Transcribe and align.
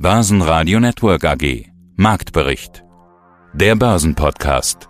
Börsenradio 0.00 0.78
Network 0.78 1.24
AG. 1.24 1.72
Marktbericht. 1.96 2.84
Der 3.52 3.74
Börsenpodcast. 3.74 4.88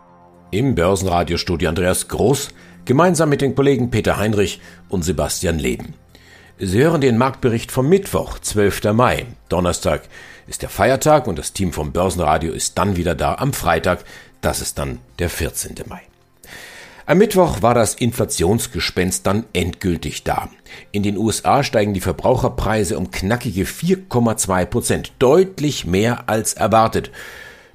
Im 0.50 0.74
Börsenradiostudio 0.74 1.70
Andreas 1.70 2.08
Groß, 2.08 2.50
gemeinsam 2.84 3.30
mit 3.30 3.40
den 3.40 3.54
Kollegen 3.54 3.90
Peter 3.90 4.18
Heinrich 4.18 4.60
und 4.90 5.06
Sebastian 5.06 5.58
Leben. 5.58 5.94
Sie 6.58 6.82
hören 6.82 7.00
den 7.00 7.16
Marktbericht 7.16 7.72
vom 7.72 7.88
Mittwoch, 7.88 8.38
12. 8.38 8.92
Mai. 8.92 9.24
Donnerstag 9.48 10.02
ist 10.46 10.60
der 10.60 10.68
Feiertag 10.68 11.26
und 11.26 11.38
das 11.38 11.54
Team 11.54 11.72
vom 11.72 11.92
Börsenradio 11.92 12.52
ist 12.52 12.76
dann 12.76 12.98
wieder 12.98 13.14
da 13.14 13.36
am 13.36 13.54
Freitag. 13.54 14.04
Das 14.42 14.60
ist 14.60 14.76
dann 14.78 14.98
der 15.18 15.30
14. 15.30 15.76
Mai. 15.88 16.02
Am 17.08 17.16
Mittwoch 17.16 17.62
war 17.62 17.72
das 17.72 17.94
Inflationsgespenst 17.94 19.26
dann 19.26 19.46
endgültig 19.54 20.24
da. 20.24 20.50
In 20.92 21.02
den 21.02 21.16
USA 21.16 21.64
steigen 21.64 21.94
die 21.94 22.02
Verbraucherpreise 22.02 22.98
um 22.98 23.10
knackige 23.10 23.64
4,2 23.64 24.66
Prozent, 24.66 25.12
deutlich 25.18 25.86
mehr 25.86 26.28
als 26.28 26.52
erwartet. 26.52 27.10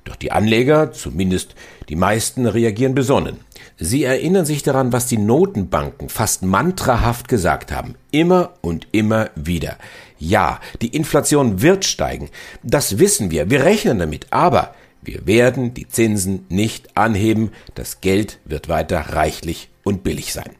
Doch 0.04 0.16
die 0.18 0.32
Anleger, 0.32 0.92
zumindest 0.92 1.56
die 1.90 1.96
meisten, 1.96 2.46
reagieren 2.46 2.94
besonnen. 2.94 3.40
Sie 3.80 4.04
erinnern 4.04 4.46
sich 4.46 4.62
daran, 4.62 4.94
was 4.94 5.08
die 5.08 5.18
Notenbanken 5.18 6.10
fast 6.10 6.44
mantrahaft 6.44 7.28
gesagt 7.28 7.72
haben. 7.72 7.96
Immer 8.12 8.52
und 8.62 8.88
immer 8.92 9.32
wieder. 9.34 9.80
Ja, 10.20 10.60
die 10.84 10.96
Inflation 10.96 11.64
wird 11.64 11.86
steigen. 11.86 12.30
Das 12.62 13.00
wissen 13.00 13.32
wir. 13.32 13.50
Wir 13.50 13.64
rechnen 13.64 13.98
damit. 13.98 14.28
Aber 14.30 14.76
wir 15.06 15.28
werden 15.28 15.74
die 15.74 15.88
Zinsen 15.88 16.46
nicht 16.50 16.98
anheben, 16.98 17.52
das 17.76 18.02
Geld 18.02 18.40
wird 18.46 18.70
weiter 18.70 19.00
reichlich 19.00 19.70
und 19.84 20.04
billig 20.04 20.34
sein. 20.34 20.52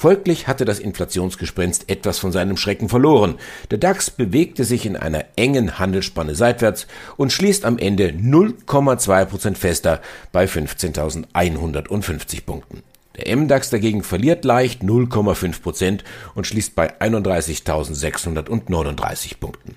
Folglich 0.00 0.48
hatte 0.48 0.64
das 0.64 0.78
Inflationsgespenst 0.78 1.90
etwas 1.90 2.18
von 2.18 2.32
seinem 2.32 2.56
Schrecken 2.56 2.88
verloren. 2.88 3.34
Der 3.70 3.76
DAX 3.76 4.10
bewegte 4.10 4.64
sich 4.64 4.86
in 4.86 4.96
einer 4.96 5.26
engen 5.36 5.78
Handelsspanne 5.78 6.34
seitwärts 6.34 6.86
und 7.18 7.34
schließt 7.34 7.66
am 7.66 7.76
Ende 7.76 8.08
0,2 8.08 9.26
Prozent 9.26 9.58
fester 9.58 10.00
bei 10.32 10.46
15.150 10.46 12.46
Punkten. 12.46 12.82
Der 13.16 13.36
MDAX 13.36 13.68
dagegen 13.68 14.02
verliert 14.02 14.46
leicht 14.46 14.82
0,5 14.82 15.60
Prozent 15.60 16.02
und 16.34 16.46
schließt 16.46 16.74
bei 16.74 16.98
31.639 16.98 19.38
Punkten. 19.38 19.76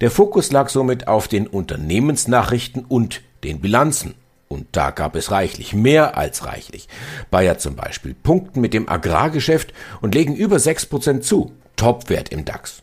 Der 0.00 0.10
Fokus 0.10 0.52
lag 0.52 0.68
somit 0.68 1.08
auf 1.08 1.28
den 1.28 1.46
Unternehmensnachrichten 1.46 2.84
und 2.84 3.22
den 3.44 3.60
Bilanzen. 3.60 4.14
Und 4.48 4.66
da 4.72 4.90
gab 4.90 5.14
es 5.14 5.30
reichlich, 5.30 5.74
mehr 5.74 6.16
als 6.16 6.44
reichlich. 6.44 6.88
Bayer 7.30 7.58
zum 7.58 7.76
Beispiel 7.76 8.14
punkten 8.14 8.60
mit 8.60 8.74
dem 8.74 8.88
Agrargeschäft 8.88 9.72
und 10.00 10.14
legen 10.14 10.34
über 10.34 10.56
6% 10.56 11.20
zu. 11.20 11.52
Topwert 11.76 12.30
im 12.30 12.44
DAX. 12.44 12.82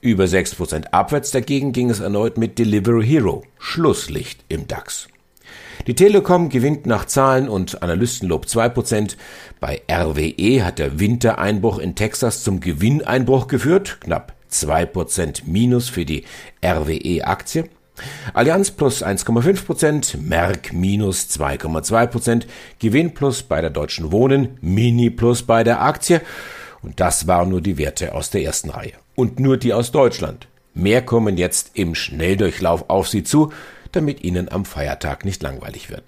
Über 0.00 0.24
6% 0.24 0.86
abwärts 0.92 1.30
dagegen 1.32 1.72
ging 1.72 1.90
es 1.90 2.00
erneut 2.00 2.38
mit 2.38 2.58
Delivery 2.58 3.06
Hero. 3.06 3.44
Schlusslicht 3.58 4.44
im 4.48 4.66
DAX. 4.68 5.08
Die 5.86 5.94
Telekom 5.94 6.48
gewinnt 6.48 6.86
nach 6.86 7.04
Zahlen 7.04 7.48
und 7.48 7.82
Analystenlob 7.82 8.46
2%. 8.46 9.16
Bei 9.60 9.82
RWE 9.90 10.64
hat 10.64 10.78
der 10.78 10.98
Wintereinbruch 10.98 11.78
in 11.78 11.94
Texas 11.94 12.42
zum 12.42 12.60
Gewinneinbruch 12.60 13.46
geführt. 13.46 13.98
Knapp 14.00 14.35
2% 14.62 15.42
Minus 15.46 15.88
für 15.88 16.04
die 16.04 16.24
RWE-Aktie. 16.64 17.68
Allianz 18.34 18.70
plus 18.70 19.02
1,5%, 19.02 20.18
Merck 20.18 20.72
minus 20.72 21.28
2,2%, 21.30 22.44
Gewinn 22.78 23.14
plus 23.14 23.42
bei 23.42 23.60
der 23.60 23.70
Deutschen 23.70 24.12
Wohnen, 24.12 24.58
Mini 24.60 25.10
plus 25.10 25.42
bei 25.42 25.64
der 25.64 25.82
Aktie. 25.82 26.20
Und 26.82 27.00
das 27.00 27.26
waren 27.26 27.48
nur 27.48 27.62
die 27.62 27.78
Werte 27.78 28.14
aus 28.14 28.30
der 28.30 28.42
ersten 28.42 28.70
Reihe. 28.70 28.92
Und 29.14 29.40
nur 29.40 29.56
die 29.56 29.72
aus 29.72 29.92
Deutschland. 29.92 30.46
Mehr 30.74 31.00
kommen 31.00 31.38
jetzt 31.38 31.70
im 31.74 31.94
Schnelldurchlauf 31.94 32.90
auf 32.90 33.08
Sie 33.08 33.24
zu, 33.24 33.50
damit 33.92 34.22
Ihnen 34.22 34.50
am 34.50 34.66
Feiertag 34.66 35.24
nicht 35.24 35.42
langweilig 35.42 35.88
wird. 35.90 36.04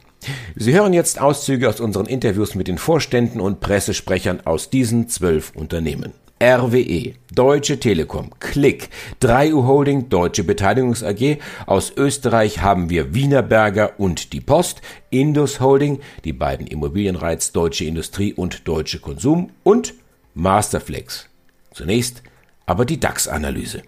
Sie 0.56 0.74
hören 0.74 0.92
jetzt 0.92 1.20
Auszüge 1.20 1.69
aus 1.69 1.80
unseren 1.80 2.06
Interviews 2.06 2.54
mit 2.54 2.69
den 2.69 2.76
Vorständen 2.76 3.41
und 3.41 3.60
Pressesprechern 3.60 4.42
aus 4.44 4.69
diesen 4.69 5.08
zwölf 5.08 5.53
Unternehmen. 5.54 6.12
RWE, 6.41 7.15
Deutsche 7.34 7.81
Telekom, 7.81 8.31
Click, 8.38 8.91
3U 9.21 9.66
Holding, 9.66 10.09
Deutsche 10.09 10.44
Beteiligungs 10.44 11.03
AG. 11.03 11.38
Aus 11.66 11.93
Österreich 11.97 12.62
haben 12.62 12.91
wir 12.91 13.15
Wienerberger 13.15 13.99
und 13.99 14.32
die 14.32 14.41
Post, 14.41 14.81
Indus 15.10 15.60
Holding, 15.60 16.00
die 16.25 16.32
beiden 16.32 16.66
Immobilienreiz 16.66 17.53
Deutsche 17.53 17.84
Industrie 17.84 18.32
und 18.32 18.69
Deutsche 18.69 19.00
Konsum 19.00 19.50
und 19.65 19.94
Masterflex. 20.34 21.28
Zunächst 21.72 22.22
aber 22.66 22.84
die 22.84 23.00
DAX-Analyse. 23.00 23.82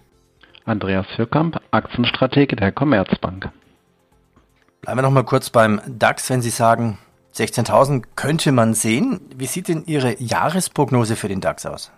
Andreas 0.65 1.05
Fürkamp, 1.15 1.59
Aktienstratege 1.71 2.55
der 2.55 2.71
Commerzbank. 2.71 3.49
Bleiben 4.81 4.97
wir 4.97 5.03
noch 5.03 5.11
mal 5.11 5.23
kurz 5.23 5.49
beim 5.49 5.79
DAX, 5.87 6.29
wenn 6.29 6.41
Sie 6.41 6.49
sagen, 6.49 6.97
16.000 7.35 8.03
könnte 8.15 8.51
man 8.51 8.73
sehen. 8.73 9.21
Wie 9.35 9.45
sieht 9.45 9.69
denn 9.69 9.83
Ihre 9.85 10.21
Jahresprognose 10.21 11.15
für 11.15 11.29
den 11.29 11.39
DAX 11.39 11.65
aus? 11.65 11.91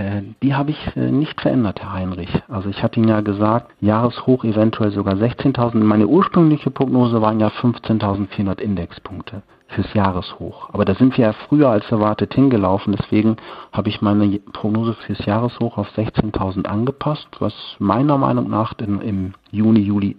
Äh, 0.00 0.22
die 0.42 0.54
habe 0.54 0.70
ich 0.70 0.96
äh, 0.96 1.10
nicht 1.10 1.40
verändert, 1.40 1.80
Herr 1.82 1.92
Heinrich. 1.92 2.30
Also 2.48 2.70
ich 2.70 2.82
hatte 2.82 2.98
Ihnen 2.98 3.08
ja 3.08 3.20
gesagt, 3.20 3.70
Jahreshoch 3.80 4.44
eventuell 4.44 4.90
sogar 4.92 5.14
16.000. 5.14 5.76
Meine 5.76 6.06
ursprüngliche 6.06 6.70
Prognose 6.70 7.20
waren 7.20 7.38
ja 7.38 7.48
15.400 7.48 8.60
Indexpunkte 8.60 9.42
fürs 9.68 9.92
Jahreshoch. 9.92 10.70
Aber 10.72 10.84
da 10.84 10.94
sind 10.94 11.16
wir 11.18 11.26
ja 11.26 11.32
früher 11.32 11.68
als 11.68 11.90
erwartet 11.90 12.34
hingelaufen. 12.34 12.96
Deswegen 12.98 13.36
habe 13.72 13.90
ich 13.90 14.00
meine 14.00 14.38
Prognose 14.52 14.94
fürs 14.94 15.24
Jahreshoch 15.26 15.76
auf 15.76 15.88
16.000 15.96 16.64
angepasst, 16.66 17.28
was 17.38 17.54
meiner 17.78 18.16
Meinung 18.16 18.48
nach 18.48 18.72
in, 18.78 19.00
im 19.00 19.34
Juni, 19.50 19.80
Juli 19.80 20.16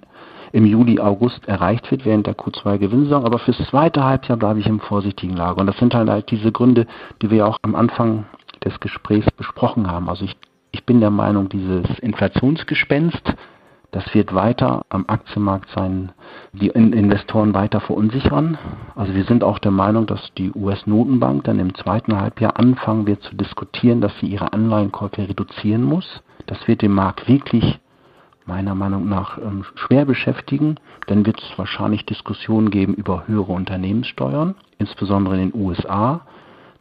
im 0.54 0.66
Juli, 0.66 1.00
August 1.00 1.48
erreicht 1.48 1.90
wird 1.92 2.06
während 2.06 2.28
der 2.28 2.36
Q2-Gewinnsaison. 2.36 3.26
Aber 3.26 3.40
fürs 3.40 3.58
zweite 3.70 4.04
Halbjahr 4.04 4.38
bleibe 4.38 4.60
ich 4.60 4.68
im 4.68 4.80
vorsichtigen 4.80 5.36
Lager. 5.36 5.62
Und 5.62 5.68
das 5.68 5.78
sind 5.78 5.94
halt, 5.94 6.10
halt 6.10 6.30
diese 6.30 6.52
Gründe, 6.52 6.88
die 7.22 7.30
wir 7.30 7.38
ja 7.38 7.46
auch 7.46 7.58
am 7.62 7.76
Anfang 7.76 8.26
des 8.64 8.80
Gesprächs 8.80 9.30
besprochen 9.32 9.90
haben. 9.90 10.10
Also 10.10 10.26
ich, 10.26 10.38
ich 10.72 10.86
bin 10.86 11.00
der 11.00 11.12
Meinung, 11.12 11.50
dieses 11.50 12.00
Inflationsgespenst, 12.00 13.36
das 13.92 14.14
wird 14.14 14.34
weiter 14.34 14.86
am 14.88 15.06
Aktienmarkt 15.08 15.70
sein, 15.76 16.14
die 16.54 16.68
Investoren 16.68 17.54
weiter 17.54 17.82
verunsichern. 17.82 18.58
Also 18.96 19.14
wir 19.14 19.26
sind 19.26 19.44
auch 19.44 19.60
der 19.60 19.72
Meinung, 19.72 20.06
dass 20.06 20.34
die 20.38 20.52
US-Notenbank 20.54 21.44
dann 21.44 21.60
im 21.60 21.76
zweiten 21.76 22.18
Halbjahr 22.20 22.58
anfangen 22.58 23.06
wird 23.06 23.22
zu 23.24 23.36
diskutieren, 23.36 24.00
dass 24.00 24.18
sie 24.20 24.28
ihre 24.28 24.54
Anleihenkäufe 24.54 25.28
reduzieren 25.28 25.84
muss. 25.84 26.24
Das 26.48 26.66
wird 26.70 26.82
den 26.82 26.94
Markt 26.94 27.28
wirklich 27.28 27.80
meiner 28.46 28.76
Meinung 28.76 29.10
nach 29.10 29.38
ähm, 29.38 29.66
schwer 29.76 30.06
beschäftigen. 30.06 30.76
Dann 31.08 31.26
wird 31.26 31.42
es 31.42 31.58
wahrscheinlich 31.58 32.06
Diskussionen 32.06 32.70
geben 32.70 32.94
über 32.94 33.28
höhere 33.28 33.52
Unternehmenssteuern, 33.52 34.56
insbesondere 34.78 35.36
in 35.36 35.52
den 35.52 35.62
USA. 35.62 36.22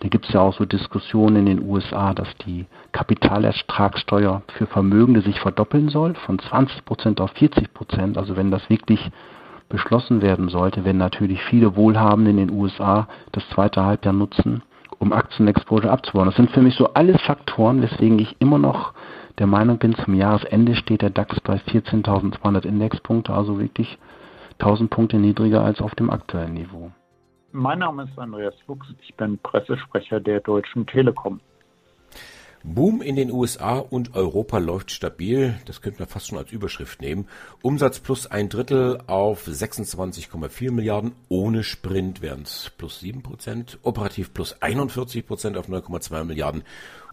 Da 0.00 0.08
gibt 0.08 0.26
es 0.26 0.32
ja 0.32 0.40
auch 0.40 0.54
so 0.54 0.64
Diskussionen 0.64 1.36
in 1.36 1.46
den 1.46 1.62
USA, 1.62 2.14
dass 2.14 2.28
die 2.46 2.66
Kapitalertragssteuer 2.92 4.42
für 4.56 4.66
Vermögende 4.66 5.20
sich 5.20 5.38
verdoppeln 5.40 5.90
soll, 5.90 6.14
von 6.14 6.38
20 6.38 6.84
Prozent 6.86 7.20
auf 7.20 7.30
40 7.32 7.74
Prozent. 7.74 8.16
Also 8.16 8.36
wenn 8.36 8.50
das 8.50 8.68
wirklich 8.70 9.10
beschlossen 9.68 10.22
werden 10.22 10.48
sollte, 10.48 10.84
werden 10.84 10.98
natürlich 10.98 11.42
viele 11.44 11.76
Wohlhabende 11.76 12.30
in 12.30 12.38
den 12.38 12.50
USA 12.50 13.08
das 13.32 13.46
zweite 13.50 13.84
Halbjahr 13.84 14.14
nutzen, 14.14 14.62
um 14.98 15.12
Aktienexposure 15.12 15.90
abzubauen. 15.90 16.26
Das 16.26 16.36
sind 16.36 16.50
für 16.50 16.62
mich 16.62 16.74
so 16.74 16.94
alles 16.94 17.20
Faktoren, 17.22 17.82
weswegen 17.82 18.18
ich 18.18 18.36
immer 18.40 18.58
noch 18.58 18.94
der 19.38 19.46
Meinung 19.46 19.78
bin, 19.78 19.94
zum 19.94 20.14
Jahresende 20.14 20.74
steht 20.76 21.02
der 21.02 21.10
DAX 21.10 21.40
bei 21.40 21.56
14.200 21.56 22.66
Indexpunkte, 22.66 23.32
also 23.32 23.58
wirklich 23.58 23.98
1000 24.58 24.90
Punkte 24.90 25.16
niedriger 25.18 25.64
als 25.64 25.80
auf 25.80 25.94
dem 25.94 26.10
aktuellen 26.10 26.54
Niveau. 26.54 26.90
Mein 27.52 27.80
Name 27.80 28.04
ist 28.04 28.16
Andreas 28.16 28.54
Fuchs, 28.64 28.86
ich 29.02 29.14
bin 29.16 29.36
Pressesprecher 29.38 30.20
der 30.20 30.40
Deutschen 30.40 30.86
Telekom. 30.86 31.40
Boom 32.62 33.02
in 33.02 33.16
den 33.16 33.32
USA 33.32 33.78
und 33.78 34.14
Europa 34.14 34.58
läuft 34.58 34.90
stabil. 34.92 35.58
Das 35.64 35.80
könnte 35.80 36.00
man 36.00 36.08
fast 36.08 36.28
schon 36.28 36.38
als 36.38 36.52
Überschrift 36.52 37.00
nehmen. 37.00 37.26
Umsatz 37.62 37.98
plus 37.98 38.26
ein 38.26 38.50
Drittel 38.50 39.00
auf 39.06 39.48
26,4 39.48 40.70
Milliarden. 40.70 41.12
Ohne 41.28 41.64
Sprint 41.64 42.20
wären 42.20 42.42
es 42.42 42.70
plus 42.76 43.00
7 43.00 43.22
Prozent. 43.22 43.78
Operativ 43.82 44.34
plus 44.34 44.60
41 44.60 45.26
Prozent 45.26 45.56
auf 45.56 45.68
9,2 45.68 46.22
Milliarden. 46.24 46.62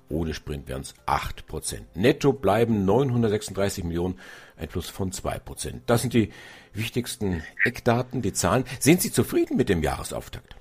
Ohne 0.09 0.33
Sprint 0.33 0.67
wären 0.67 0.81
es 0.81 0.95
8 1.05 1.47
Prozent. 1.47 1.95
Netto 1.95 2.33
bleiben 2.33 2.85
936 2.85 3.83
Millionen, 3.83 4.19
ein 4.57 4.67
Plus 4.67 4.89
von 4.89 5.11
2 5.11 5.39
Prozent. 5.39 5.83
Das 5.87 6.01
sind 6.01 6.13
die 6.13 6.31
wichtigsten 6.73 7.43
Eckdaten, 7.63 8.21
die 8.21 8.33
Zahlen. 8.33 8.63
Sind 8.79 9.01
Sie 9.01 9.11
zufrieden 9.11 9.57
mit 9.57 9.69
dem 9.69 9.83
Jahresauftakt? 9.83 10.55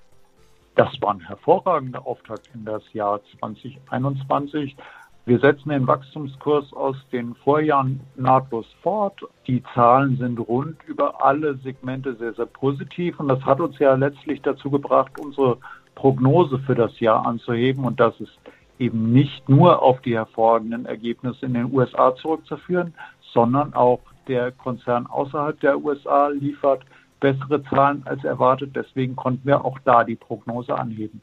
Das 0.75 0.88
war 1.00 1.14
ein 1.14 1.20
hervorragender 1.20 2.06
Auftakt 2.06 2.50
in 2.54 2.64
das 2.64 2.82
Jahr 2.93 3.20
2021. 3.38 4.76
Wir 5.25 5.40
setzen 5.40 5.70
den 5.70 5.87
Wachstumskurs 5.87 6.72
aus 6.72 6.96
den 7.10 7.34
Vorjahren 7.34 8.00
nahtlos 8.14 8.66
fort. 8.82 9.20
Die 9.46 9.62
Zahlen 9.75 10.16
sind 10.19 10.38
rund 10.38 10.76
über 10.87 11.25
alle 11.25 11.56
Segmente 11.56 12.14
sehr, 12.14 12.34
sehr 12.34 12.46
positiv. 12.46 13.19
Und 13.19 13.28
das 13.28 13.42
hat 13.44 13.60
uns 13.60 13.78
ja 13.78 13.94
letztlich 13.94 14.40
dazu 14.42 14.70
gebracht, 14.70 15.19
unsere 15.19 15.58
Prognose 15.96 16.58
für 16.60 16.75
das 16.75 17.00
Jahr 17.00 17.26
anzuheben. 17.26 17.84
Und 17.84 17.99
das 17.99 18.20
ist 18.20 18.38
eben 18.78 19.12
nicht 19.12 19.49
nur 19.49 19.82
auf 19.82 20.00
die 20.02 20.14
hervorragenden 20.14 20.87
Ergebnisse 20.87 21.46
in 21.46 21.55
den 21.55 21.73
USA 21.73 22.14
zurückzuführen, 22.17 22.94
sondern 23.32 23.75
auch 23.75 24.00
Der 24.28 24.50
Konzern 24.50 25.06
außerhalb 25.06 25.61
der 25.61 25.78
USA 25.78 26.28
liefert 26.28 26.82
bessere 27.20 27.62
Zahlen 27.64 28.02
als 28.06 28.25
erwartet. 28.25 28.75
Deswegen 28.75 29.14
konnten 29.14 29.46
wir 29.46 29.64
auch 29.64 29.78
da 29.84 30.02
die 30.02 30.17
Prognose 30.17 30.76
anheben. 30.76 31.20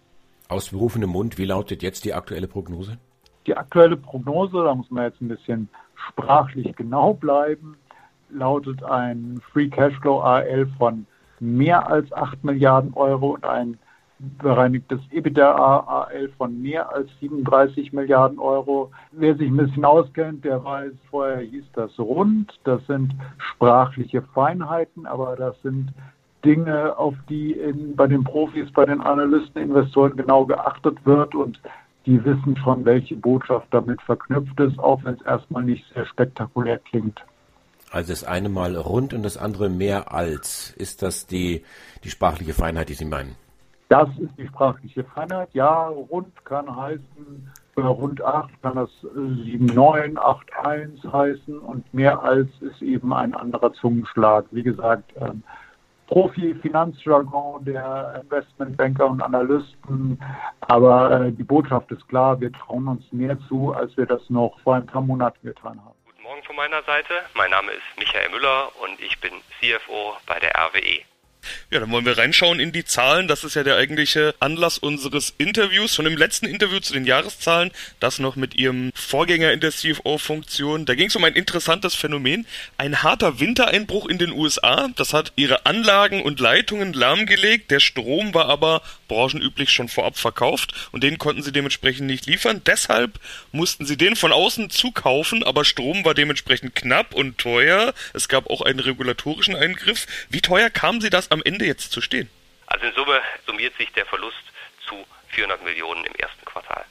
Aus 0.47 0.69
berufenem 0.69 1.09
Mund, 1.09 1.37
wie 1.37 1.45
lautet 1.45 1.83
jetzt 1.83 2.05
die 2.05 2.13
aktuelle 2.13 2.47
Prognose? 2.47 2.97
Die 3.45 3.57
aktuelle 3.57 3.97
Prognose, 3.97 4.63
da 4.63 4.73
muss 4.73 4.89
man 4.89 5.03
jetzt 5.03 5.21
ein 5.21 5.27
bisschen 5.27 5.67
sprachlich 6.07 6.75
genau 6.75 7.13
bleiben, 7.13 7.75
lautet 8.29 8.83
ein 8.83 9.41
Free 9.51 9.67
Cashflow 9.67 10.21
AL 10.21 10.67
von 10.77 11.05
mehr 11.39 11.87
als 11.89 12.11
8 12.13 12.43
Milliarden 12.43 12.93
Euro 12.93 13.31
und 13.31 13.45
ein 13.45 13.77
bereinigtes 14.41 14.99
EBITDA 15.11 15.55
AL 15.55 16.29
von 16.37 16.61
mehr 16.61 16.93
als 16.93 17.09
37 17.19 17.93
Milliarden 17.93 18.39
Euro. 18.39 18.91
Wer 19.11 19.35
sich 19.35 19.49
ein 19.49 19.57
bisschen 19.57 19.85
auskennt, 19.85 20.45
der 20.45 20.63
weiß, 20.63 20.93
vorher 21.09 21.39
hieß 21.39 21.65
das 21.73 21.97
rund. 21.99 22.53
Das 22.63 22.85
sind 22.87 23.13
sprachliche 23.37 24.21
Feinheiten, 24.21 25.05
aber 25.05 25.35
das 25.35 25.61
sind 25.61 25.93
Dinge, 26.43 26.97
auf 26.97 27.15
die 27.29 27.53
in, 27.53 27.95
bei 27.95 28.07
den 28.07 28.23
Profis, 28.23 28.71
bei 28.71 28.85
den 28.85 29.01
Analysten, 29.01 29.61
Investoren 29.61 30.15
genau 30.17 30.45
geachtet 30.45 30.97
wird 31.05 31.35
und 31.35 31.59
die 32.05 32.23
wissen 32.25 32.57
schon, 32.57 32.83
welche 32.83 33.15
Botschaft 33.15 33.67
damit 33.71 34.01
verknüpft 34.01 34.59
ist, 34.59 34.77
auch 34.77 35.03
wenn 35.05 35.15
es 35.15 35.21
erstmal 35.21 35.63
nicht 35.63 35.85
sehr 35.93 36.05
spektakulär 36.05 36.79
klingt. 36.79 37.23
Also 37.91 38.11
das 38.11 38.23
eine 38.23 38.49
Mal 38.49 38.75
rund 38.75 39.13
und 39.13 39.23
das 39.23 39.37
andere 39.37 39.69
mehr 39.69 40.11
als. 40.11 40.71
Ist 40.71 41.01
das 41.01 41.27
die, 41.27 41.63
die 42.03 42.09
sprachliche 42.09 42.53
Feinheit, 42.53 42.89
die 42.89 42.95
Sie 42.95 43.05
meinen? 43.05 43.35
Das 43.93 44.09
ist 44.17 44.35
die 44.39 44.47
sprachliche 44.47 45.03
Feinheit. 45.03 45.49
Ja, 45.53 45.85
rund 45.85 46.43
kann 46.45 46.75
heißen, 46.75 47.53
rund 47.77 48.23
8 48.23 48.49
kann 48.63 48.75
das 48.75 48.89
7,9, 49.03 50.15
8,1 50.15 51.13
heißen 51.13 51.59
und 51.59 51.93
mehr 51.93 52.19
als 52.23 52.49
ist 52.61 52.81
eben 52.81 53.13
ein 53.13 53.35
anderer 53.35 53.71
Zungenschlag. 53.73 54.45
Wie 54.49 54.63
gesagt, 54.63 55.13
ähm, 55.21 55.43
Profi-Finanzjargon 56.07 57.65
der 57.65 58.23
Investmentbanker 58.23 59.05
und 59.05 59.21
Analysten. 59.21 60.19
Aber 60.61 61.11
äh, 61.11 61.31
die 61.31 61.43
Botschaft 61.43 61.91
ist 61.91 62.07
klar, 62.09 62.41
wir 62.41 62.51
trauen 62.51 62.87
uns 62.87 63.03
mehr 63.11 63.37
zu, 63.47 63.73
als 63.73 63.95
wir 63.95 64.07
das 64.07 64.27
noch 64.27 64.59
vor 64.61 64.73
ein 64.73 64.87
paar 64.87 65.03
Monaten 65.03 65.45
getan 65.45 65.79
haben. 65.85 65.93
Guten 66.07 66.23
Morgen 66.23 66.41
von 66.41 66.55
meiner 66.55 66.81
Seite. 66.81 67.13
Mein 67.35 67.51
Name 67.51 67.71
ist 67.71 67.99
Michael 67.99 68.31
Müller 68.31 68.69
und 68.81 68.99
ich 68.99 69.21
bin 69.21 69.33
CFO 69.59 70.13
bei 70.25 70.39
der 70.39 70.49
RWE. 70.55 71.12
Ja, 71.71 71.79
dann 71.79 71.91
wollen 71.91 72.05
wir 72.05 72.17
reinschauen 72.17 72.59
in 72.59 72.71
die 72.71 72.85
Zahlen. 72.85 73.27
Das 73.27 73.43
ist 73.43 73.55
ja 73.55 73.63
der 73.63 73.77
eigentliche 73.77 74.35
Anlass 74.39 74.77
unseres 74.77 75.33
Interviews. 75.37 75.95
Schon 75.95 76.05
im 76.05 76.17
letzten 76.17 76.45
Interview 76.45 76.79
zu 76.79 76.93
den 76.93 77.05
Jahreszahlen, 77.05 77.71
das 77.99 78.19
noch 78.19 78.35
mit 78.35 78.55
Ihrem 78.55 78.91
Vorgänger 78.93 79.51
in 79.51 79.59
der 79.59 79.71
CFO-Funktion. 79.71 80.85
Da 80.85 80.95
ging 80.95 81.07
es 81.07 81.15
um 81.15 81.23
ein 81.23 81.33
interessantes 81.33 81.95
Phänomen. 81.95 82.45
Ein 82.77 83.03
harter 83.03 83.39
Wintereinbruch 83.39 84.07
in 84.07 84.17
den 84.17 84.31
USA. 84.31 84.89
Das 84.95 85.13
hat 85.13 85.33
ihre 85.35 85.65
Anlagen 85.65 86.21
und 86.21 86.39
Leitungen 86.39 86.93
lahmgelegt. 86.93 87.71
Der 87.71 87.79
Strom 87.79 88.33
war 88.33 88.47
aber 88.47 88.81
branchenüblich 89.07 89.69
schon 89.69 89.89
vorab 89.89 90.17
verkauft 90.17 90.73
und 90.91 91.03
den 91.03 91.17
konnten 91.17 91.43
sie 91.43 91.51
dementsprechend 91.51 92.07
nicht 92.07 92.25
liefern. 92.25 92.61
Deshalb 92.65 93.19
mussten 93.51 93.85
sie 93.85 93.97
den 93.97 94.15
von 94.15 94.31
außen 94.31 94.69
zukaufen, 94.69 95.43
aber 95.43 95.65
Strom 95.65 96.03
war 96.05 96.13
dementsprechend 96.13 96.75
knapp 96.75 97.13
und 97.13 97.37
teuer. 97.37 97.93
Es 98.13 98.27
gab 98.27 98.49
auch 98.49 98.61
einen 98.61 98.79
regulatorischen 98.79 99.55
Eingriff. 99.55 100.07
Wie 100.29 100.41
teuer 100.41 100.69
kam 100.69 101.01
sie 101.01 101.09
das 101.09 101.31
am 101.33 101.41
Ende 101.43 101.65
jetzt 101.65 101.91
zu 101.91 102.01
stehen? 102.01 102.29
Also 102.67 102.85
in 102.85 102.93
Summe 102.93 103.21
summiert 103.45 103.75
sich 103.77 103.91
der 103.91 104.05
Verlust 104.05 104.43
zu 104.87 105.05
400 105.29 105.63
Millionen 105.63 106.05
im 106.05 106.15
ersten 106.15 106.45
Quartal. 106.45 106.85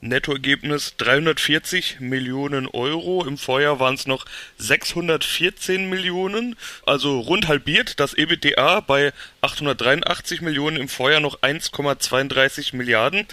Nettoergebnis 0.00 0.96
340 0.98 2.00
Millionen 2.00 2.66
Euro. 2.66 3.24
Im 3.24 3.38
Vorjahr 3.38 3.80
waren 3.80 3.94
es 3.94 4.06
noch 4.06 4.26
614 4.58 5.88
Millionen, 5.88 6.56
also 6.84 7.20
rund 7.20 7.48
halbiert. 7.48 8.00
Das 8.00 8.12
EBITDA 8.12 8.80
bei 8.80 9.12
883 9.40 10.42
Millionen, 10.42 10.76
im 10.76 10.88
Vorjahr 10.88 11.20
noch 11.20 11.40
1,32 11.40 12.76
Milliarden. 12.76 13.26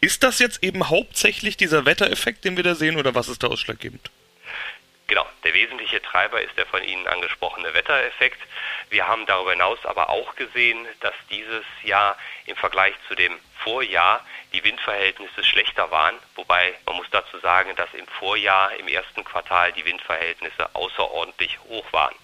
Ist 0.00 0.22
das 0.22 0.38
jetzt 0.38 0.62
eben 0.62 0.88
hauptsächlich 0.88 1.58
dieser 1.58 1.84
Wettereffekt, 1.84 2.44
den 2.44 2.56
wir 2.56 2.64
da 2.64 2.74
sehen, 2.74 2.96
oder 2.96 3.14
was 3.14 3.28
ist 3.28 3.42
da 3.42 3.48
ausschlaggebend? 3.48 4.10
Genau, 5.06 5.26
der 5.44 5.52
wesentliche 5.52 6.00
Treiber 6.00 6.40
ist 6.40 6.56
der 6.56 6.64
von 6.64 6.82
Ihnen 6.82 7.06
angesprochene 7.06 7.74
Wettereffekt. 7.74 8.40
Wir 8.88 9.06
haben 9.06 9.26
darüber 9.26 9.50
hinaus 9.50 9.84
aber 9.84 10.08
auch 10.08 10.34
gesehen, 10.34 10.86
dass 11.00 11.14
dieses 11.30 11.64
Jahr 11.82 12.16
im 12.46 12.56
Vergleich 12.56 12.94
zu 13.06 13.14
dem 13.14 13.38
Vorjahr 13.58 14.24
die 14.54 14.64
Windverhältnisse 14.64 15.44
schlechter 15.44 15.90
waren, 15.90 16.14
wobei 16.36 16.74
man 16.86 16.96
muss 16.96 17.06
dazu 17.10 17.38
sagen, 17.40 17.76
dass 17.76 17.92
im 17.92 18.06
Vorjahr 18.06 18.74
im 18.76 18.88
ersten 18.88 19.24
Quartal 19.24 19.72
die 19.72 19.84
Windverhältnisse 19.84 20.74
außerordentlich 20.74 21.58
hoch 21.68 21.92
waren. 21.92 22.14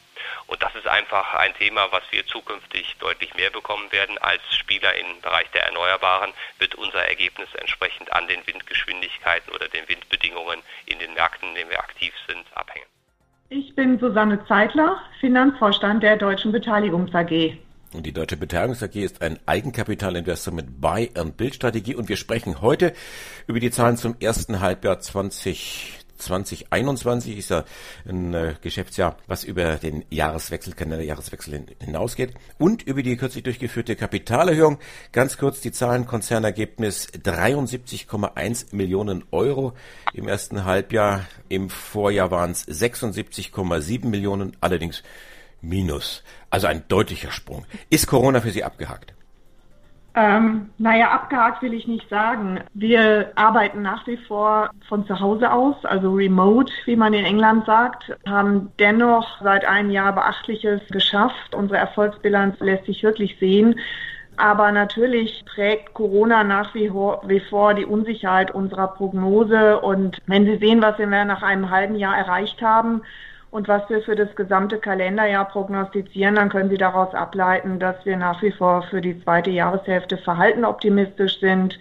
Und 0.50 0.60
das 0.60 0.74
ist 0.74 0.88
einfach 0.88 1.32
ein 1.34 1.54
Thema, 1.54 1.86
was 1.92 2.02
wir 2.10 2.26
zukünftig 2.26 2.96
deutlich 2.98 3.32
mehr 3.36 3.50
bekommen 3.50 3.90
werden. 3.92 4.18
Als 4.18 4.42
Spieler 4.50 4.92
im 4.96 5.20
Bereich 5.22 5.48
der 5.52 5.62
Erneuerbaren 5.66 6.32
wird 6.58 6.74
unser 6.74 7.06
Ergebnis 7.06 7.48
entsprechend 7.54 8.12
an 8.12 8.26
den 8.26 8.44
Windgeschwindigkeiten 8.44 9.54
oder 9.54 9.68
den 9.68 9.88
Windbedingungen 9.88 10.58
in 10.86 10.98
den 10.98 11.14
Märkten, 11.14 11.50
in 11.50 11.54
denen 11.54 11.70
wir 11.70 11.78
aktiv 11.78 12.12
sind, 12.26 12.44
abhängen. 12.56 12.86
Ich 13.48 13.76
bin 13.76 14.00
Susanne 14.00 14.44
Zeitler, 14.46 15.00
Finanzvorstand 15.20 16.02
der 16.02 16.16
Deutschen 16.16 16.50
Beteiligungs 16.50 17.14
AG. 17.14 17.56
Und 17.92 18.04
die 18.04 18.12
Deutsche 18.12 18.36
Beteiligungs 18.36 18.82
AG 18.82 18.96
ist 18.96 19.22
ein 19.22 19.38
Eigenkapitalinvestor 19.46 20.52
mit 20.52 20.80
Buy-and-Build-Strategie 20.80 21.94
und 21.94 22.08
wir 22.08 22.16
sprechen 22.16 22.60
heute 22.60 22.92
über 23.46 23.60
die 23.60 23.70
Zahlen 23.70 23.96
zum 23.96 24.16
ersten 24.18 24.58
Halbjahr 24.58 24.98
20 24.98 25.99
2021 26.20 27.38
ist 27.38 27.50
ja 27.50 27.64
ein 28.08 28.34
äh, 28.34 28.54
Geschäftsjahr, 28.60 29.16
was 29.26 29.44
über 29.44 29.76
den 29.76 30.04
Jahreswechsel, 30.10 30.74
Jahreswechsel 31.02 31.66
hinausgeht 31.80 32.34
und 32.58 32.82
über 32.82 33.02
die 33.02 33.16
kürzlich 33.16 33.44
durchgeführte 33.44 33.96
Kapitalerhöhung. 33.96 34.78
Ganz 35.12 35.38
kurz 35.38 35.60
die 35.60 35.72
Zahlen, 35.72 36.06
Konzernergebnis 36.06 37.08
73,1 37.08 38.74
Millionen 38.74 39.24
Euro 39.30 39.72
im 40.12 40.28
ersten 40.28 40.64
Halbjahr. 40.64 41.26
Im 41.48 41.70
Vorjahr 41.70 42.30
waren 42.30 42.52
es 42.52 42.66
76,7 42.68 44.06
Millionen, 44.06 44.56
allerdings 44.60 45.02
minus. 45.60 46.22
Also 46.50 46.66
ein 46.66 46.84
deutlicher 46.88 47.32
Sprung. 47.32 47.66
Ist 47.90 48.06
Corona 48.06 48.40
für 48.40 48.50
Sie 48.50 48.64
abgehakt? 48.64 49.14
Ähm, 50.20 50.68
naja, 50.76 51.12
abgehakt 51.12 51.62
will 51.62 51.72
ich 51.72 51.88
nicht 51.88 52.06
sagen. 52.10 52.60
Wir 52.74 53.32
arbeiten 53.36 53.80
nach 53.80 54.06
wie 54.06 54.18
vor 54.18 54.68
von 54.86 55.06
zu 55.06 55.18
Hause 55.18 55.50
aus, 55.50 55.82
also 55.86 56.12
remote, 56.12 56.70
wie 56.84 56.96
man 56.96 57.14
in 57.14 57.24
England 57.24 57.64
sagt, 57.64 58.14
haben 58.28 58.70
dennoch 58.78 59.40
seit 59.40 59.64
einem 59.64 59.88
Jahr 59.90 60.12
Beachtliches 60.12 60.82
geschafft. 60.90 61.54
Unsere 61.54 61.78
Erfolgsbilanz 61.78 62.60
lässt 62.60 62.84
sich 62.84 63.02
wirklich 63.02 63.38
sehen. 63.38 63.80
Aber 64.36 64.72
natürlich 64.72 65.42
trägt 65.46 65.94
Corona 65.94 66.44
nach 66.44 66.74
wie 66.74 66.90
vor 67.40 67.74
die 67.74 67.86
Unsicherheit 67.86 68.50
unserer 68.50 68.88
Prognose. 68.88 69.80
Und 69.80 70.18
wenn 70.26 70.44
Sie 70.44 70.58
sehen, 70.58 70.82
was 70.82 70.98
wir 70.98 71.06
nach 71.06 71.42
einem 71.42 71.70
halben 71.70 71.96
Jahr 71.96 72.18
erreicht 72.18 72.60
haben, 72.60 73.00
und 73.50 73.66
was 73.66 73.88
wir 73.90 74.02
für 74.02 74.14
das 74.14 74.34
gesamte 74.36 74.78
Kalenderjahr 74.78 75.46
prognostizieren, 75.46 76.36
dann 76.36 76.50
können 76.50 76.70
Sie 76.70 76.76
daraus 76.76 77.14
ableiten, 77.14 77.80
dass 77.80 77.96
wir 78.04 78.16
nach 78.16 78.40
wie 78.42 78.52
vor 78.52 78.82
für 78.82 79.00
die 79.00 79.20
zweite 79.22 79.50
Jahreshälfte 79.50 80.18
verhalten 80.18 80.64
optimistisch 80.64 81.40
sind. 81.40 81.78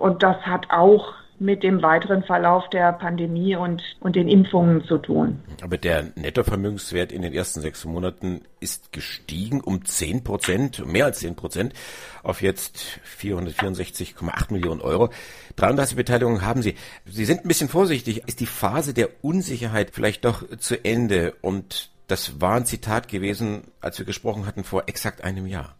Und 0.00 0.22
das 0.22 0.36
hat 0.42 0.66
auch 0.70 1.14
mit 1.38 1.62
dem 1.62 1.82
weiteren 1.82 2.22
Verlauf 2.22 2.68
der 2.70 2.92
Pandemie 2.92 3.56
und, 3.56 3.82
und 4.00 4.16
den 4.16 4.28
Impfungen 4.28 4.84
zu 4.84 4.98
tun. 4.98 5.42
Aber 5.62 5.78
der 5.78 6.12
Nettovermögenswert 6.14 7.12
in 7.12 7.22
den 7.22 7.32
ersten 7.32 7.60
sechs 7.60 7.84
Monaten 7.84 8.42
ist 8.60 8.92
gestiegen 8.92 9.60
um 9.60 9.84
zehn 9.84 10.24
Prozent, 10.24 10.86
mehr 10.86 11.06
als 11.06 11.18
zehn 11.18 11.34
Prozent, 11.34 11.74
auf 12.22 12.42
jetzt 12.42 13.00
464,8 13.18 14.52
Millionen 14.52 14.80
Euro. 14.80 15.10
33 15.56 15.96
Beteiligungen 15.96 16.42
haben 16.42 16.62
Sie. 16.62 16.74
Sie 17.04 17.24
sind 17.24 17.44
ein 17.44 17.48
bisschen 17.48 17.68
vorsichtig. 17.68 18.22
Ist 18.26 18.40
die 18.40 18.46
Phase 18.46 18.94
der 18.94 19.08
Unsicherheit 19.22 19.90
vielleicht 19.92 20.24
doch 20.24 20.44
zu 20.58 20.84
Ende? 20.84 21.34
Und 21.40 21.90
das 22.06 22.40
war 22.40 22.54
ein 22.54 22.66
Zitat 22.66 23.08
gewesen, 23.08 23.62
als 23.80 23.98
wir 23.98 24.06
gesprochen 24.06 24.46
hatten 24.46 24.64
vor 24.64 24.84
exakt 24.86 25.24
einem 25.24 25.46
Jahr. 25.46 25.74